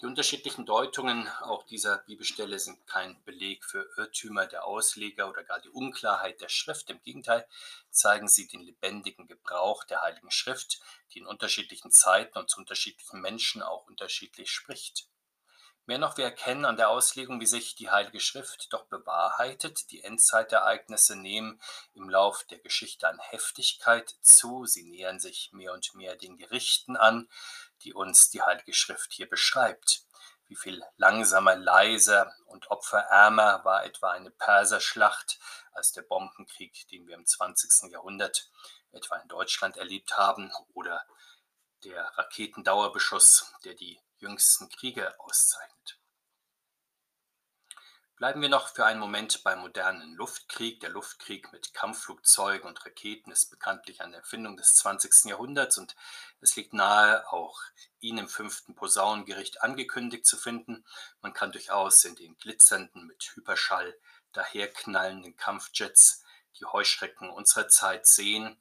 Die 0.00 0.06
unterschiedlichen 0.06 0.64
Deutungen 0.64 1.26
auch 1.40 1.64
dieser 1.64 1.98
Bibelstelle 1.98 2.60
sind 2.60 2.86
kein 2.86 3.20
Beleg 3.24 3.64
für 3.64 3.90
Irrtümer 3.96 4.46
der 4.46 4.64
Ausleger 4.64 5.28
oder 5.28 5.42
gar 5.42 5.60
die 5.60 5.70
Unklarheit 5.70 6.40
der 6.40 6.48
Schrift. 6.48 6.88
Im 6.90 7.02
Gegenteil 7.02 7.44
zeigen 7.90 8.28
sie 8.28 8.46
den 8.46 8.60
lebendigen 8.60 9.26
Gebrauch 9.26 9.82
der 9.82 10.02
Heiligen 10.02 10.30
Schrift, 10.30 10.80
die 11.12 11.18
in 11.18 11.26
unterschiedlichen 11.26 11.90
Zeiten 11.90 12.38
und 12.38 12.48
zu 12.48 12.60
unterschiedlichen 12.60 13.20
Menschen 13.20 13.60
auch 13.60 13.88
unterschiedlich 13.88 14.52
spricht. 14.52 15.08
Mehr 15.86 15.98
noch, 15.98 16.18
wir 16.18 16.26
erkennen 16.26 16.66
an 16.66 16.76
der 16.76 16.90
Auslegung, 16.90 17.40
wie 17.40 17.46
sich 17.46 17.74
die 17.74 17.90
Heilige 17.90 18.20
Schrift 18.20 18.72
doch 18.74 18.84
bewahrheitet. 18.84 19.90
Die 19.90 20.04
Endzeitereignisse 20.04 21.16
nehmen 21.16 21.60
im 21.94 22.10
Lauf 22.10 22.44
der 22.44 22.58
Geschichte 22.58 23.08
an 23.08 23.18
Heftigkeit 23.18 24.14
zu. 24.20 24.66
Sie 24.66 24.82
nähern 24.82 25.18
sich 25.18 25.50
mehr 25.52 25.72
und 25.72 25.94
mehr 25.94 26.14
den 26.14 26.36
Gerichten 26.36 26.96
an 26.96 27.26
die 27.82 27.94
uns 27.94 28.30
die 28.30 28.42
Heilige 28.42 28.72
Schrift 28.72 29.12
hier 29.12 29.28
beschreibt. 29.28 30.04
Wie 30.46 30.56
viel 30.56 30.82
langsamer, 30.96 31.56
leiser 31.56 32.32
und 32.46 32.70
opferärmer 32.70 33.64
war 33.64 33.84
etwa 33.84 34.10
eine 34.10 34.30
Perserschlacht 34.30 35.38
als 35.72 35.92
der 35.92 36.02
Bombenkrieg, 36.02 36.88
den 36.88 37.06
wir 37.06 37.14
im 37.14 37.26
20. 37.26 37.90
Jahrhundert 37.90 38.50
etwa 38.90 39.16
in 39.16 39.28
Deutschland 39.28 39.76
erlebt 39.76 40.16
haben, 40.16 40.50
oder 40.72 41.04
der 41.84 42.04
Raketendauerbeschuss, 42.16 43.52
der 43.64 43.74
die 43.74 44.00
jüngsten 44.18 44.68
Kriege 44.68 45.14
auszeichnet. 45.20 46.00
Bleiben 48.18 48.42
wir 48.42 48.48
noch 48.48 48.74
für 48.74 48.84
einen 48.84 48.98
Moment 48.98 49.44
beim 49.44 49.60
modernen 49.60 50.16
Luftkrieg. 50.16 50.80
Der 50.80 50.90
Luftkrieg 50.90 51.52
mit 51.52 51.72
Kampfflugzeugen 51.72 52.68
und 52.68 52.84
Raketen 52.84 53.30
ist 53.30 53.48
bekanntlich 53.48 54.00
eine 54.00 54.16
Erfindung 54.16 54.56
des 54.56 54.74
20. 54.74 55.26
Jahrhunderts 55.26 55.78
und 55.78 55.94
es 56.40 56.56
liegt 56.56 56.72
nahe, 56.72 57.30
auch 57.30 57.60
ihn 58.00 58.18
im 58.18 58.28
fünften 58.28 58.74
Posaunengericht 58.74 59.62
angekündigt 59.62 60.26
zu 60.26 60.36
finden. 60.36 60.84
Man 61.20 61.32
kann 61.32 61.52
durchaus 61.52 62.04
in 62.04 62.16
den 62.16 62.36
glitzernden, 62.38 63.06
mit 63.06 63.22
Hyperschall 63.36 63.96
daherknallenden 64.32 65.36
Kampfjets 65.36 66.24
die 66.58 66.64
Heuschrecken 66.64 67.30
unserer 67.30 67.68
Zeit 67.68 68.04
sehen, 68.08 68.58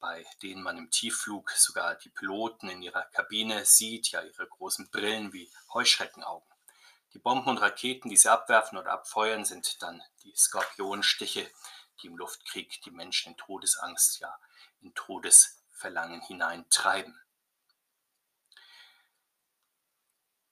bei 0.00 0.26
denen 0.42 0.64
man 0.64 0.78
im 0.78 0.90
Tiefflug 0.90 1.52
sogar 1.52 1.94
die 1.94 2.10
Piloten 2.10 2.68
in 2.68 2.82
ihrer 2.82 3.04
Kabine 3.04 3.66
sieht, 3.66 4.08
ja 4.10 4.22
ihre 4.22 4.48
großen 4.48 4.90
Brillen 4.90 5.32
wie 5.32 5.48
Heuschreckenaugen. 5.72 6.55
Die 7.16 7.22
Bomben 7.22 7.48
und 7.48 7.62
Raketen, 7.62 8.10
die 8.10 8.16
sie 8.18 8.30
abwerfen 8.30 8.76
oder 8.76 8.92
abfeuern, 8.92 9.46
sind 9.46 9.80
dann 9.80 10.02
die 10.22 10.34
Skorpionstiche, 10.36 11.50
die 12.02 12.08
im 12.08 12.18
Luftkrieg 12.18 12.82
die 12.82 12.90
Menschen 12.90 13.32
in 13.32 13.38
Todesangst, 13.38 14.20
ja 14.20 14.38
in 14.82 14.94
Todesverlangen 14.94 16.20
hineintreiben. 16.20 17.18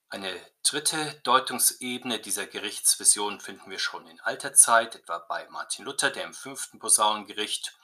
Eine 0.09 0.35
dritte 0.63 1.21
Deutungsebene 1.21 2.19
dieser 2.19 2.47
Gerichtsvision 2.47 3.39
finden 3.39 3.69
wir 3.69 3.77
schon 3.77 4.07
in 4.07 4.19
alter 4.21 4.55
Zeit, 4.55 4.95
etwa 4.95 5.19
bei 5.19 5.47
Martin 5.49 5.85
Luther, 5.85 6.09
der 6.09 6.23
im 6.23 6.33
fünften 6.33 6.79
Posaunengericht 6.79 7.77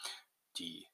die 0.58 0.90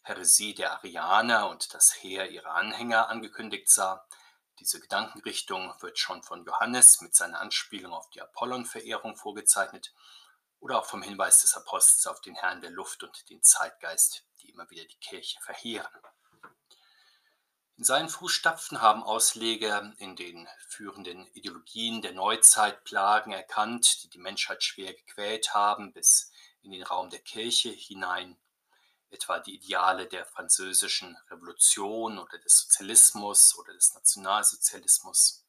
Häresie 0.00 0.54
der 0.54 0.72
Arianer 0.72 1.50
und 1.50 1.74
das 1.74 1.92
Heer 2.02 2.30
ihrer 2.30 2.54
Anhänger 2.54 3.10
angekündigt 3.10 3.68
sah. 3.68 4.08
Diese 4.62 4.78
Gedankenrichtung 4.78 5.74
wird 5.80 5.98
schon 5.98 6.22
von 6.22 6.44
Johannes 6.44 7.00
mit 7.00 7.16
seiner 7.16 7.40
Anspielung 7.40 7.92
auf 7.92 8.08
die 8.10 8.20
Apollon-Verehrung 8.20 9.16
vorgezeichnet 9.16 9.92
oder 10.60 10.78
auch 10.78 10.86
vom 10.86 11.02
Hinweis 11.02 11.40
des 11.40 11.56
Apostels 11.56 12.06
auf 12.06 12.20
den 12.20 12.36
Herrn 12.36 12.60
der 12.60 12.70
Luft 12.70 13.02
und 13.02 13.28
den 13.28 13.42
Zeitgeist, 13.42 14.24
die 14.40 14.50
immer 14.50 14.70
wieder 14.70 14.84
die 14.84 15.00
Kirche 15.00 15.40
verheeren. 15.40 15.90
In 17.76 17.82
seinen 17.82 18.08
Fußstapfen 18.08 18.80
haben 18.80 19.02
Ausleger 19.02 19.92
in 19.96 20.14
den 20.14 20.46
führenden 20.68 21.26
Ideologien 21.32 22.00
der 22.00 22.12
Neuzeit 22.12 22.84
Plagen 22.84 23.32
erkannt, 23.32 24.04
die 24.04 24.10
die 24.10 24.20
Menschheit 24.20 24.62
schwer 24.62 24.94
gequält 24.94 25.54
haben, 25.54 25.92
bis 25.92 26.30
in 26.60 26.70
den 26.70 26.84
Raum 26.84 27.10
der 27.10 27.18
Kirche 27.18 27.70
hinein 27.70 28.38
etwa 29.12 29.38
die 29.38 29.54
Ideale 29.54 30.06
der 30.06 30.24
französischen 30.24 31.16
Revolution 31.30 32.18
oder 32.18 32.38
des 32.38 32.62
Sozialismus 32.62 33.56
oder 33.58 33.72
des 33.74 33.94
Nationalsozialismus. 33.94 35.44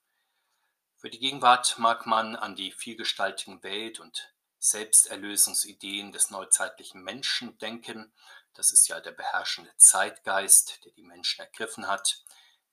Für 0.97 1.09
die 1.09 1.19
Gegenwart 1.19 1.79
mag 1.79 2.05
man 2.05 2.35
an 2.35 2.55
die 2.55 2.71
vielgestaltigen 2.71 3.63
Welt 3.63 3.99
und 3.99 4.33
Selbsterlösungsideen 4.59 6.13
des 6.13 6.29
neuzeitlichen 6.29 7.03
Menschen 7.03 7.57
denken. 7.57 8.13
Das 8.53 8.71
ist 8.71 8.87
ja 8.87 9.01
der 9.01 9.11
beherrschende 9.11 9.71
Zeitgeist, 9.75 10.85
der 10.85 10.93
die 10.93 11.03
Menschen 11.03 11.41
ergriffen 11.41 11.87
hat, 11.87 12.23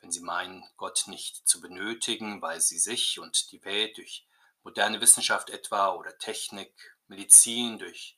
wenn 0.01 0.13
sie 0.13 0.21
meinen, 0.21 0.69
Gott 0.77 1.05
nicht 1.07 1.49
zu 1.49 1.61
benötigen, 1.61 2.41
weil 2.43 2.61
sie 2.61 2.79
sich 2.79 3.19
und 3.19 3.51
die 3.51 3.65
Welt 3.65 3.97
durch 3.97 4.27
moderne 4.63 5.01
Wissenschaft 5.01 5.51
etwa 5.51 5.95
oder 5.95 6.17
Technik, 6.19 6.97
Medizin, 7.09 7.79
durch 7.79 8.17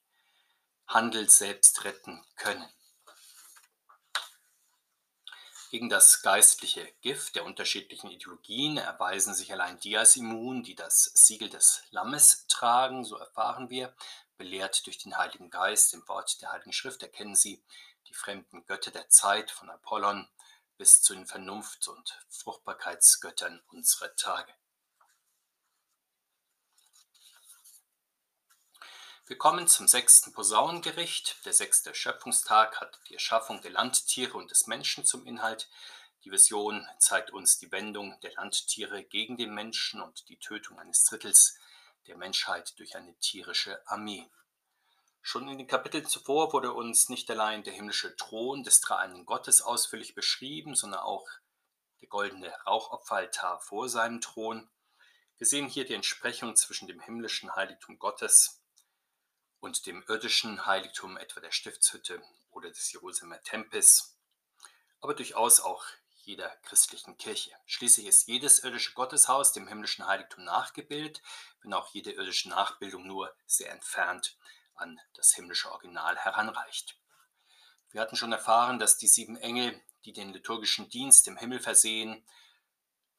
Handel 0.95 1.29
selbst 1.29 1.85
retten 1.85 2.25
können. 2.37 2.69
Gegen 5.71 5.89
das 5.89 6.21
geistliche 6.21 6.87
Gift 7.01 7.35
der 7.35 7.47
unterschiedlichen 7.47 8.11
Ideologien 8.11 8.77
erweisen 8.77 9.33
sich 9.33 9.53
allein 9.53 9.81
die 9.81 9.97
als 9.97 10.17
immun, 10.17 10.63
die 10.63 10.75
das 10.75 11.05
Siegel 11.15 11.49
des 11.49 11.83
Lammes 11.91 12.47
tragen, 12.47 13.05
so 13.07 13.17
erfahren 13.17 13.71
wir. 13.71 13.95
Belehrt 14.37 14.85
durch 14.85 14.99
den 14.99 15.17
Heiligen 15.17 15.49
Geist 15.49 15.95
im 15.95 16.07
Wort 16.09 16.43
der 16.43 16.53
Heiligen 16.53 16.75
Schrift 16.75 17.03
erkennen 17.03 17.35
sie 17.35 17.65
die 18.09 18.15
fremden 18.15 18.67
Götter 18.67 18.91
der 18.91 19.09
Zeit 19.09 19.51
von 19.51 19.71
Apollon 19.71 20.29
bis 20.77 21.01
zu 21.01 21.15
den 21.15 21.25
Vernunfts- 21.25 21.89
und 21.89 22.21
Fruchtbarkeitsgöttern 22.29 23.63
unserer 23.69 24.15
Tage. 24.15 24.53
Wir 29.27 29.39
kommen 29.39 29.69
zum 29.69 29.87
sechsten 29.87 30.33
Posaunengericht. 30.33 31.47
Der 31.47 31.53
sechste 31.53 31.95
Schöpfungstag 31.95 32.81
hat 32.81 32.99
die 33.09 33.15
Erschaffung 33.15 33.63
der 33.63 33.71
Landtiere 33.71 34.37
und 34.37 34.51
des 34.51 34.67
Menschen 34.67 35.05
zum 35.05 35.25
Inhalt. 35.27 35.71
Die 36.25 36.33
Vision 36.33 36.85
zeigt 36.99 37.31
uns 37.31 37.57
die 37.57 37.71
Wendung 37.71 38.19
der 38.23 38.33
Landtiere 38.35 39.05
gegen 39.05 39.37
den 39.37 39.55
Menschen 39.55 40.03
und 40.03 40.29
die 40.29 40.39
Tötung 40.39 40.77
eines 40.81 41.05
Drittels 41.05 41.57
der 42.09 42.17
Menschheit 42.17 42.77
durch 42.81 42.97
eine 42.97 43.15
tierische 43.21 43.81
Armee. 43.87 44.29
Schon 45.21 45.49
in 45.49 45.57
den 45.57 45.69
Kapiteln 45.69 46.07
zuvor 46.07 46.53
wurde 46.53 46.73
uns 46.73 47.09
nicht 47.09 47.31
allein 47.31 47.63
der 47.63 47.75
himmlische 47.75 48.17
Thron 48.17 48.65
des 48.65 48.81
dreieinen 48.81 49.25
Gottes 49.25 49.63
ausführlich 49.63 50.17
beschrieben, 50.17 50.75
sondern 50.75 51.01
auch 51.01 51.29
der 52.01 52.09
goldene 52.09 52.53
Rauchopferaltar 52.67 53.61
vor 53.61 53.89
seinem 53.89 54.21
Thron. 54.21 54.69
Wir 55.39 55.47
sehen 55.47 55.69
hier 55.69 55.85
die 55.85 55.95
Entsprechung 55.95 56.57
zwischen 56.57 56.89
dem 56.89 57.01
himmlischen 57.01 57.55
Heiligtum 57.55 58.01
Gottes 58.01 58.62
und 59.63 59.87
dem 59.87 60.03
irdischen 60.09 60.67
Heiligtum 60.67 61.17
etwa 61.17 61.41
der 61.41 61.53
Stiftshütte 61.53 62.21
oder 62.51 62.69
des 62.69 62.91
Jerusalemer 62.91 63.41
Tempels, 63.43 64.19
aber 65.01 65.15
durchaus 65.15 65.61
auch 65.61 65.85
jeder 66.25 66.49
christlichen 66.65 67.17
Kirche. 67.17 67.53
Schließlich 67.67 68.07
ist 68.07 68.27
jedes 68.27 68.65
irdische 68.65 68.93
Gotteshaus 68.93 69.53
dem 69.53 69.69
himmlischen 69.69 70.05
Heiligtum 70.05 70.43
nachgebildet, 70.43 71.23
wenn 71.63 71.75
auch 71.75 71.95
jede 71.95 72.11
irdische 72.11 72.49
Nachbildung 72.49 73.07
nur 73.07 73.33
sehr 73.47 73.71
entfernt 73.71 74.37
an 74.75 75.01
das 75.15 75.33
himmlische 75.33 75.71
Original 75.71 76.17
heranreicht. 76.19 76.99
Wir 77.91 78.01
hatten 78.01 78.17
schon 78.17 78.33
erfahren, 78.33 78.81
dass 78.81 78.99
die 78.99 79.09
sieben 79.09 79.37
Engel, 79.37 79.81
die 80.05 80.13
den 80.13 80.33
liturgischen 80.33 80.89
Dienst 80.89 81.29
im 81.29 81.37
Himmel 81.37 81.61
versehen, 81.61 82.27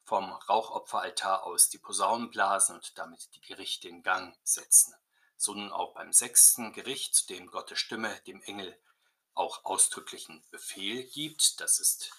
vom 0.04 0.30
Rauchopferaltar 0.30 1.44
aus 1.44 1.70
die 1.70 1.78
Posaunen 1.78 2.30
blasen 2.30 2.76
und 2.76 2.98
damit 2.98 3.34
die 3.34 3.40
Gerichte 3.40 3.88
in 3.88 4.02
Gang 4.02 4.36
setzen 4.42 4.94
so 5.44 5.54
nun 5.54 5.70
auch 5.72 5.92
beim 5.92 6.12
sechsten 6.12 6.72
Gericht, 6.72 7.14
zu 7.14 7.26
dem 7.26 7.48
Gottes 7.48 7.78
Stimme 7.78 8.18
dem 8.26 8.42
Engel 8.42 8.80
auch 9.34 9.64
ausdrücklichen 9.64 10.42
Befehl 10.50 11.04
gibt. 11.04 11.60
Das 11.60 11.80
ist 11.80 12.10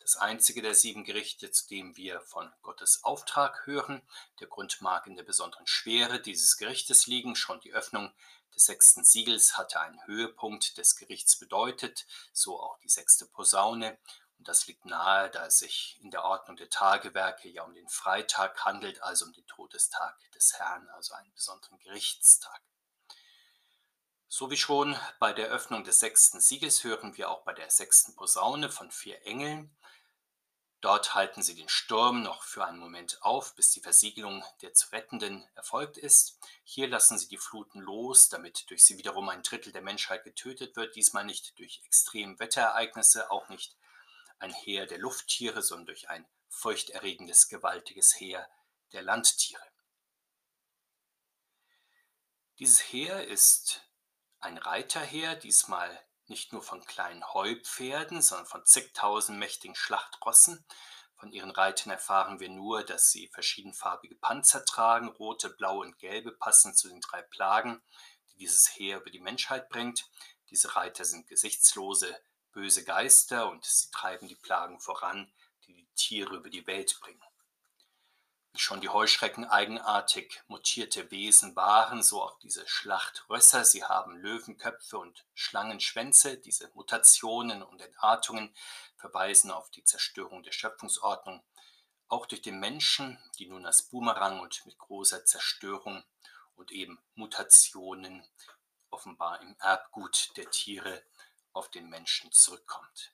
das 0.00 0.16
einzige 0.16 0.60
der 0.60 0.74
sieben 0.74 1.04
Gerichte, 1.04 1.50
zu 1.50 1.66
dem 1.66 1.96
wir 1.96 2.20
von 2.20 2.52
Gottes 2.60 3.02
Auftrag 3.02 3.66
hören. 3.66 4.02
Der 4.40 4.48
Grund 4.48 4.82
mag 4.82 5.06
in 5.06 5.16
der 5.16 5.22
besonderen 5.22 5.66
Schwere 5.66 6.20
dieses 6.20 6.58
Gerichtes 6.58 7.06
liegen. 7.06 7.36
Schon 7.36 7.58
die 7.60 7.72
Öffnung 7.72 8.12
des 8.54 8.66
sechsten 8.66 9.02
Siegels 9.02 9.56
hatte 9.56 9.80
einen 9.80 10.04
Höhepunkt 10.06 10.76
des 10.76 10.96
Gerichts 10.96 11.38
bedeutet, 11.38 12.06
so 12.34 12.60
auch 12.60 12.78
die 12.80 12.90
sechste 12.90 13.24
Posaune. 13.24 13.98
Und 14.36 14.46
das 14.46 14.66
liegt 14.66 14.84
nahe, 14.84 15.30
da 15.30 15.46
es 15.46 15.58
sich 15.58 15.98
in 16.02 16.10
der 16.10 16.24
Ordnung 16.24 16.58
der 16.58 16.68
Tagewerke 16.68 17.48
ja 17.48 17.62
um 17.62 17.72
den 17.72 17.88
Freitag 17.88 18.62
handelt, 18.66 19.02
also 19.02 19.24
um 19.24 19.32
den 19.32 19.46
Todestag 19.46 20.18
des 20.32 20.52
Herrn, 20.58 20.86
also 20.90 21.14
einen 21.14 21.32
besonderen 21.32 21.78
Gerichtstag. 21.78 22.60
So 24.36 24.50
wie 24.50 24.56
schon 24.56 24.98
bei 25.20 25.32
der 25.32 25.46
Öffnung 25.46 25.84
des 25.84 26.00
sechsten 26.00 26.40
Sieges 26.40 26.82
hören 26.82 27.16
wir 27.16 27.30
auch 27.30 27.42
bei 27.42 27.52
der 27.52 27.70
sechsten 27.70 28.16
Posaune 28.16 28.68
von 28.68 28.90
vier 28.90 29.24
Engeln. 29.24 29.72
Dort 30.80 31.14
halten 31.14 31.40
sie 31.40 31.54
den 31.54 31.68
Sturm 31.68 32.24
noch 32.24 32.42
für 32.42 32.64
einen 32.64 32.80
Moment 32.80 33.22
auf, 33.22 33.54
bis 33.54 33.70
die 33.70 33.80
Versiegelung 33.80 34.42
der 34.60 34.74
zu 34.74 34.90
Rettenden 34.90 35.46
erfolgt 35.54 35.98
ist. 35.98 36.36
Hier 36.64 36.88
lassen 36.88 37.16
sie 37.16 37.28
die 37.28 37.38
Fluten 37.38 37.78
los, 37.78 38.28
damit 38.28 38.68
durch 38.70 38.82
sie 38.82 38.98
wiederum 38.98 39.28
ein 39.28 39.44
Drittel 39.44 39.72
der 39.72 39.82
Menschheit 39.82 40.24
getötet 40.24 40.74
wird, 40.74 40.96
diesmal 40.96 41.24
nicht 41.24 41.56
durch 41.60 41.82
extreme 41.84 42.36
Wetterereignisse, 42.40 43.30
auch 43.30 43.48
nicht 43.50 43.76
ein 44.40 44.52
Heer 44.52 44.86
der 44.86 44.98
Lufttiere, 44.98 45.62
sondern 45.62 45.86
durch 45.86 46.10
ein 46.10 46.26
furchterregendes, 46.48 47.48
gewaltiges 47.48 48.18
Heer 48.18 48.50
der 48.90 49.02
Landtiere. 49.02 49.62
Dieses 52.58 52.80
Heer 52.80 53.28
ist 53.28 53.80
ein 54.44 54.58
Reiterheer, 54.58 55.36
diesmal 55.36 55.98
nicht 56.26 56.52
nur 56.52 56.62
von 56.62 56.84
kleinen 56.84 57.24
Heupferden, 57.32 58.20
sondern 58.20 58.46
von 58.46 58.64
zigtausend 58.66 59.38
mächtigen 59.38 59.74
Schlachtrossen. 59.74 60.64
Von 61.16 61.32
ihren 61.32 61.50
Reitern 61.50 61.90
erfahren 61.90 62.40
wir 62.40 62.50
nur, 62.50 62.84
dass 62.84 63.10
sie 63.10 63.28
verschiedenfarbige 63.28 64.16
Panzer 64.16 64.64
tragen, 64.64 65.08
rote, 65.08 65.48
blaue 65.48 65.86
und 65.86 65.98
gelbe, 65.98 66.32
passend 66.32 66.76
zu 66.76 66.88
den 66.88 67.00
drei 67.00 67.22
Plagen, 67.22 67.82
die 68.32 68.38
dieses 68.38 68.76
Heer 68.76 69.00
über 69.00 69.10
die 69.10 69.20
Menschheit 69.20 69.70
bringt. 69.70 70.10
Diese 70.50 70.76
Reiter 70.76 71.04
sind 71.04 71.26
gesichtslose, 71.26 72.14
böse 72.52 72.84
Geister 72.84 73.48
und 73.50 73.64
sie 73.64 73.90
treiben 73.90 74.28
die 74.28 74.36
Plagen 74.36 74.78
voran, 74.78 75.32
die 75.66 75.74
die 75.74 75.88
Tiere 75.94 76.36
über 76.36 76.50
die 76.50 76.66
Welt 76.66 76.98
bringen. 77.00 77.22
Schon 78.56 78.80
die 78.80 78.88
Heuschrecken 78.88 79.44
eigenartig 79.44 80.40
mutierte 80.46 81.10
Wesen 81.10 81.56
waren, 81.56 82.04
so 82.04 82.22
auch 82.22 82.38
diese 82.38 82.66
Schlachtrösser. 82.68 83.64
Sie 83.64 83.82
haben 83.82 84.16
Löwenköpfe 84.16 84.96
und 84.96 85.26
Schlangenschwänze. 85.34 86.38
Diese 86.38 86.70
Mutationen 86.74 87.64
und 87.64 87.82
Entartungen 87.82 88.54
verweisen 88.96 89.50
auf 89.50 89.70
die 89.70 89.82
Zerstörung 89.82 90.44
der 90.44 90.52
Schöpfungsordnung, 90.52 91.42
auch 92.06 92.26
durch 92.26 92.42
den 92.42 92.60
Menschen, 92.60 93.18
die 93.40 93.48
nun 93.48 93.66
als 93.66 93.82
Boomerang 93.82 94.38
und 94.38 94.64
mit 94.66 94.78
großer 94.78 95.24
Zerstörung 95.24 96.04
und 96.54 96.70
eben 96.70 97.02
Mutationen 97.16 98.24
offenbar 98.90 99.40
im 99.42 99.56
Erbgut 99.58 100.30
der 100.36 100.48
Tiere 100.50 101.02
auf 101.52 101.70
den 101.70 101.88
Menschen 101.88 102.30
zurückkommt. 102.30 103.12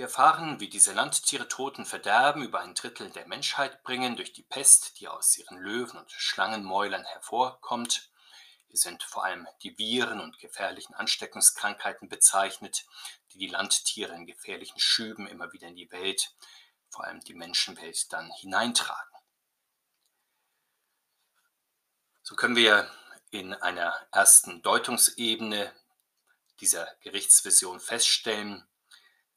Wir 0.00 0.06
erfahren, 0.06 0.60
wie 0.60 0.70
diese 0.70 0.94
Landtiere 0.94 1.46
Toten 1.46 1.84
Verderben 1.84 2.42
über 2.42 2.60
ein 2.60 2.74
Drittel 2.74 3.10
der 3.10 3.28
Menschheit 3.28 3.82
bringen 3.82 4.16
durch 4.16 4.32
die 4.32 4.42
Pest, 4.42 4.98
die 4.98 5.08
aus 5.08 5.36
ihren 5.36 5.58
Löwen- 5.58 5.98
und 5.98 6.10
Schlangenmäulern 6.10 7.04
hervorkommt. 7.04 8.10
Hier 8.68 8.78
sind 8.78 9.02
vor 9.02 9.26
allem 9.26 9.46
die 9.62 9.76
Viren 9.76 10.22
und 10.22 10.38
gefährlichen 10.38 10.94
Ansteckungskrankheiten 10.94 12.08
bezeichnet, 12.08 12.86
die 13.32 13.38
die 13.40 13.48
Landtiere 13.48 14.14
in 14.14 14.24
gefährlichen 14.24 14.80
Schüben 14.80 15.26
immer 15.26 15.52
wieder 15.52 15.68
in 15.68 15.76
die 15.76 15.92
Welt, 15.92 16.34
vor 16.88 17.04
allem 17.04 17.20
die 17.20 17.34
Menschenwelt, 17.34 18.10
dann 18.10 18.32
hineintragen. 18.32 19.18
So 22.22 22.36
können 22.36 22.56
wir 22.56 22.90
in 23.32 23.52
einer 23.52 23.92
ersten 24.12 24.62
Deutungsebene 24.62 25.70
dieser 26.58 26.88
Gerichtsvision 27.02 27.80
feststellen, 27.80 28.66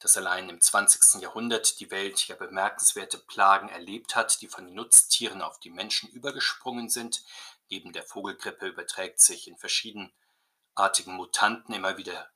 dass 0.04 0.18
allein 0.18 0.50
im 0.50 0.60
20. 0.60 1.22
Jahrhundert 1.22 1.80
die 1.80 1.90
Welt 1.90 2.28
ja 2.28 2.36
bemerkenswerte 2.36 3.16
Plagen 3.16 3.70
erlebt 3.70 4.14
hat, 4.14 4.42
die 4.42 4.48
von 4.48 4.66
den 4.66 4.74
Nutztieren 4.74 5.40
auf 5.40 5.58
die 5.60 5.70
Menschen 5.70 6.10
übergesprungen 6.10 6.90
sind. 6.90 7.24
Neben 7.70 7.94
der 7.94 8.02
Vogelgrippe 8.02 8.66
überträgt 8.66 9.18
sich 9.18 9.48
in 9.48 9.56
verschiedenartigen 9.56 11.14
Mutanten 11.14 11.74
immer 11.74 11.96
wieder 11.96 12.30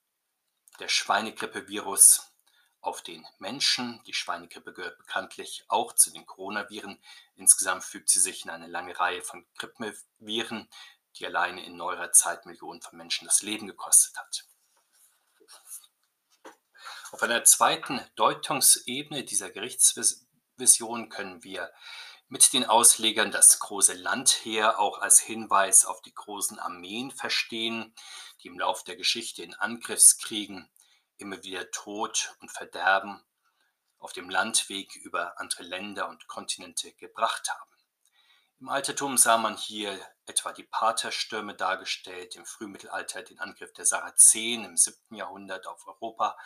der 0.80 0.88
Schweinegrippe-Virus 0.88 2.32
auf 2.80 3.02
den 3.02 3.26
Menschen. 3.38 4.02
Die 4.06 4.14
Schweinegrippe 4.14 4.72
gehört 4.72 4.96
bekanntlich 4.96 5.66
auch 5.68 5.92
zu 5.92 6.10
den 6.10 6.24
Coronaviren. 6.24 6.98
Insgesamt 7.36 7.84
fügt 7.84 8.08
sie 8.08 8.20
sich 8.20 8.46
in 8.46 8.50
eine 8.50 8.66
lange 8.66 8.98
Reihe 8.98 9.20
von 9.20 9.46
Grippeviren, 9.58 10.70
die 11.16 11.26
alleine 11.26 11.62
in 11.66 11.76
neuerer 11.76 12.12
Zeit 12.12 12.46
Millionen 12.46 12.80
von 12.80 12.96
Menschen 12.96 13.26
das 13.26 13.42
Leben 13.42 13.66
gekostet 13.66 14.16
hat. 14.16 14.46
Auf 17.18 17.24
einer 17.24 17.42
zweiten 17.42 18.00
Deutungsebene 18.14 19.24
dieser 19.24 19.50
Gerichtsvision 19.50 21.08
können 21.08 21.42
wir 21.42 21.72
mit 22.28 22.52
den 22.52 22.64
Auslegern 22.64 23.32
das 23.32 23.58
große 23.58 23.94
Landheer 23.94 24.78
auch 24.78 25.00
als 25.00 25.18
Hinweis 25.18 25.84
auf 25.84 26.00
die 26.00 26.14
großen 26.14 26.60
Armeen 26.60 27.10
verstehen, 27.10 27.92
die 28.40 28.46
im 28.46 28.60
Lauf 28.60 28.84
der 28.84 28.94
Geschichte 28.94 29.42
in 29.42 29.52
Angriffskriegen 29.54 30.70
immer 31.16 31.42
wieder 31.42 31.68
Tod 31.72 32.36
und 32.38 32.52
Verderben 32.52 33.20
auf 33.98 34.12
dem 34.12 34.30
Landweg 34.30 34.94
über 34.94 35.40
andere 35.40 35.64
Länder 35.64 36.08
und 36.08 36.28
Kontinente 36.28 36.92
gebracht 36.92 37.50
haben. 37.50 37.72
Im 38.60 38.68
Altertum 38.68 39.18
sah 39.18 39.38
man 39.38 39.56
hier 39.56 40.00
etwa 40.26 40.52
die 40.52 40.62
Paterstürme 40.62 41.56
dargestellt, 41.56 42.36
im 42.36 42.44
Frühmittelalter 42.44 43.24
den 43.24 43.40
Angriff 43.40 43.72
der 43.72 43.86
Sarazenen 43.86 44.66
im 44.66 44.76
7. 44.76 45.16
Jahrhundert 45.16 45.66
auf 45.66 45.84
Europa, 45.88 46.36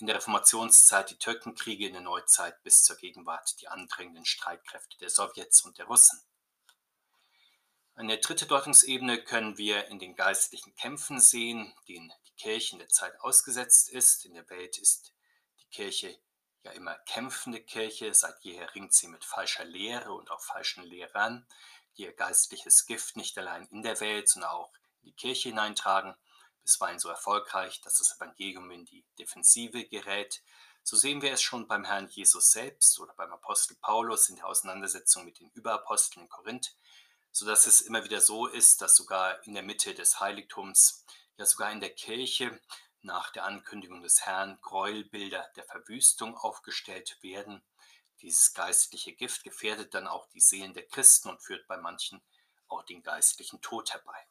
in 0.00 0.06
der 0.06 0.16
Reformationszeit 0.16 1.10
die 1.10 1.18
Türkenkriege, 1.18 1.86
in 1.86 1.92
der 1.92 2.02
Neuzeit 2.02 2.62
bis 2.62 2.82
zur 2.82 2.96
Gegenwart 2.96 3.60
die 3.60 3.68
andrängenden 3.68 4.24
Streitkräfte 4.24 4.96
der 4.98 5.10
Sowjets 5.10 5.62
und 5.62 5.78
der 5.78 5.86
Russen. 5.86 6.20
Eine 7.94 8.18
dritte 8.18 8.46
Deutungsebene 8.46 9.22
können 9.22 9.58
wir 9.58 9.88
in 9.88 9.98
den 9.98 10.16
geistlichen 10.16 10.74
Kämpfen 10.74 11.20
sehen, 11.20 11.74
denen 11.86 12.10
die 12.26 12.32
Kirche 12.36 12.72
in 12.72 12.78
der 12.78 12.88
Zeit 12.88 13.20
ausgesetzt 13.20 13.90
ist. 13.90 14.24
In 14.24 14.32
der 14.32 14.48
Welt 14.48 14.78
ist 14.78 15.12
die 15.60 15.68
Kirche 15.68 16.18
ja 16.62 16.72
immer 16.72 16.94
kämpfende 17.06 17.60
Kirche, 17.60 18.14
seit 18.14 18.40
jeher 18.40 18.74
ringt 18.74 18.94
sie 18.94 19.08
mit 19.08 19.24
falscher 19.24 19.64
Lehre 19.64 20.12
und 20.12 20.30
auch 20.30 20.42
falschen 20.42 20.82
Lehrern, 20.84 21.46
die 21.96 22.04
ihr 22.04 22.12
geistliches 22.12 22.86
Gift 22.86 23.16
nicht 23.16 23.36
allein 23.36 23.66
in 23.66 23.82
der 23.82 24.00
Welt, 24.00 24.28
sondern 24.28 24.50
auch 24.50 24.72
in 25.00 25.08
die 25.08 25.16
Kirche 25.16 25.50
hineintragen 25.50 26.14
bisweilen 26.62 26.98
so 26.98 27.08
erfolgreich, 27.08 27.80
dass 27.80 27.98
das 27.98 28.16
Evangelium 28.16 28.70
in 28.70 28.84
die 28.84 29.04
Defensive 29.18 29.84
gerät. 29.86 30.42
So 30.82 30.96
sehen 30.96 31.22
wir 31.22 31.32
es 31.32 31.42
schon 31.42 31.68
beim 31.68 31.84
Herrn 31.84 32.08
Jesus 32.08 32.52
selbst 32.52 32.98
oder 33.00 33.14
beim 33.14 33.32
Apostel 33.32 33.76
Paulus 33.80 34.28
in 34.28 34.36
der 34.36 34.46
Auseinandersetzung 34.46 35.24
mit 35.24 35.40
den 35.40 35.50
Überaposteln 35.50 36.24
in 36.24 36.28
Korinth, 36.28 36.74
sodass 37.32 37.66
es 37.66 37.80
immer 37.80 38.04
wieder 38.04 38.20
so 38.20 38.46
ist, 38.46 38.82
dass 38.82 38.96
sogar 38.96 39.44
in 39.46 39.54
der 39.54 39.62
Mitte 39.62 39.94
des 39.94 40.20
Heiligtums, 40.20 41.04
ja 41.36 41.46
sogar 41.46 41.70
in 41.72 41.80
der 41.80 41.94
Kirche 41.94 42.60
nach 43.02 43.30
der 43.30 43.44
Ankündigung 43.44 44.02
des 44.02 44.26
Herrn 44.26 44.58
Gräuelbilder 44.60 45.50
der 45.56 45.64
Verwüstung 45.64 46.36
aufgestellt 46.36 47.18
werden. 47.22 47.62
Dieses 48.20 48.52
geistliche 48.52 49.14
Gift 49.14 49.44
gefährdet 49.44 49.94
dann 49.94 50.06
auch 50.06 50.26
die 50.28 50.40
Seelen 50.40 50.74
der 50.74 50.86
Christen 50.86 51.30
und 51.30 51.42
führt 51.42 51.66
bei 51.66 51.78
manchen 51.78 52.22
auch 52.68 52.82
den 52.84 53.02
geistlichen 53.02 53.60
Tod 53.60 53.92
herbei. 53.92 54.29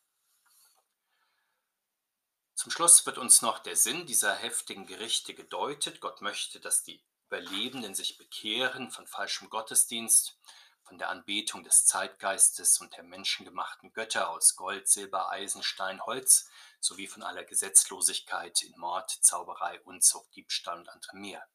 Zum 2.59 2.73
Schluss 2.73 3.05
wird 3.05 3.17
uns 3.17 3.41
noch 3.41 3.59
der 3.59 3.77
Sinn 3.77 4.05
dieser 4.05 4.35
heftigen 4.35 4.85
Gerichte 4.85 5.33
gedeutet. 5.33 6.01
Gott 6.01 6.19
möchte, 6.19 6.59
dass 6.59 6.83
die 6.83 7.01
Überlebenden 7.27 7.95
sich 7.95 8.17
bekehren 8.17 8.91
von 8.91 9.07
falschem 9.07 9.49
Gottesdienst, 9.49 10.37
von 10.83 10.97
der 10.97 11.07
Anbetung 11.07 11.63
des 11.63 11.85
Zeitgeistes 11.85 12.81
und 12.81 12.97
der 12.97 13.05
menschengemachten 13.05 13.93
Götter 13.93 14.29
aus 14.29 14.57
Gold, 14.57 14.89
Silber, 14.89 15.29
Eisen, 15.29 15.63
Stein, 15.63 16.01
Holz 16.01 16.49
sowie 16.81 17.07
von 17.07 17.23
aller 17.23 17.45
Gesetzlosigkeit 17.45 18.61
in 18.63 18.77
Mord, 18.77 19.09
Zauberei, 19.09 19.79
Unzucht, 19.83 20.35
Diebstahl 20.35 20.79
und 20.79 20.89
anderem 20.89 21.21
mehr. 21.21 21.47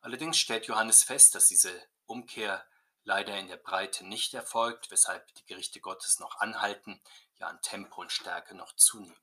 Allerdings 0.00 0.36
stellt 0.36 0.66
Johannes 0.66 1.04
fest, 1.04 1.36
dass 1.36 1.46
diese 1.46 1.80
Umkehr 2.06 2.66
leider 3.04 3.38
in 3.38 3.46
der 3.46 3.56
Breite 3.56 4.04
nicht 4.04 4.34
erfolgt, 4.34 4.90
weshalb 4.90 5.32
die 5.36 5.46
Gerichte 5.46 5.78
Gottes 5.80 6.18
noch 6.18 6.40
anhalten, 6.40 7.00
ja 7.36 7.46
an 7.46 7.62
Tempo 7.62 8.00
und 8.00 8.10
Stärke 8.10 8.56
noch 8.56 8.74
zunehmen. 8.74 9.16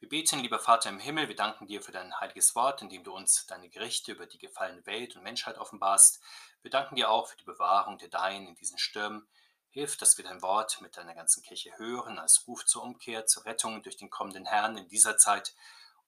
Wir 0.00 0.08
beten, 0.08 0.38
lieber 0.38 0.60
Vater 0.60 0.90
im 0.90 1.00
Himmel, 1.00 1.26
wir 1.26 1.34
danken 1.34 1.66
dir 1.66 1.82
für 1.82 1.90
dein 1.90 2.18
heiliges 2.20 2.54
Wort, 2.54 2.82
in 2.82 2.88
dem 2.88 3.02
du 3.02 3.12
uns 3.12 3.46
deine 3.46 3.68
Gerichte 3.68 4.12
über 4.12 4.26
die 4.26 4.38
gefallene 4.38 4.86
Welt 4.86 5.16
und 5.16 5.24
Menschheit 5.24 5.58
offenbarst. 5.58 6.20
Wir 6.62 6.70
danken 6.70 6.94
dir 6.94 7.10
auch 7.10 7.26
für 7.26 7.36
die 7.36 7.44
Bewahrung 7.44 7.98
der 7.98 8.08
Deinen 8.08 8.46
in 8.46 8.54
diesen 8.54 8.78
Stürmen. 8.78 9.26
Hilf, 9.70 9.96
dass 9.96 10.16
wir 10.16 10.24
dein 10.24 10.40
Wort 10.40 10.80
mit 10.82 10.96
deiner 10.96 11.16
ganzen 11.16 11.42
Kirche 11.42 11.76
hören, 11.78 12.20
als 12.20 12.46
Ruf 12.46 12.64
zur 12.64 12.84
Umkehr, 12.84 13.26
zur 13.26 13.44
Rettung 13.44 13.82
durch 13.82 13.96
den 13.96 14.08
kommenden 14.08 14.46
Herrn 14.46 14.78
in 14.78 14.88
dieser 14.88 15.18
Zeit 15.18 15.52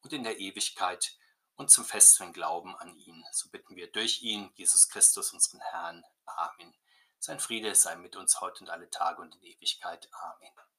und 0.03 0.13
in 0.13 0.23
der 0.23 0.39
Ewigkeit 0.39 1.17
und 1.57 1.73
zum 1.73 1.85
festeren 1.85 2.33
Glauben 2.33 2.77
an 2.77 2.97
ihn. 2.97 3.25
So 3.33 3.51
bitten 3.51 3.75
wir 3.75 3.91
durch 3.91 4.23
ihn, 4.23 4.53
Jesus 4.55 4.89
Christus, 4.89 5.33
unseren 5.33 5.61
Herrn. 5.63 6.05
Amen. 6.27 6.77
Sein 7.19 7.41
Friede 7.41 7.75
sei 7.75 7.97
mit 7.97 8.15
uns 8.15 8.41
heute 8.41 8.61
und 8.61 8.71
alle 8.71 8.89
Tage 8.89 9.21
und 9.21 9.35
in 9.35 9.43
Ewigkeit. 9.43 10.09
Amen. 10.13 10.70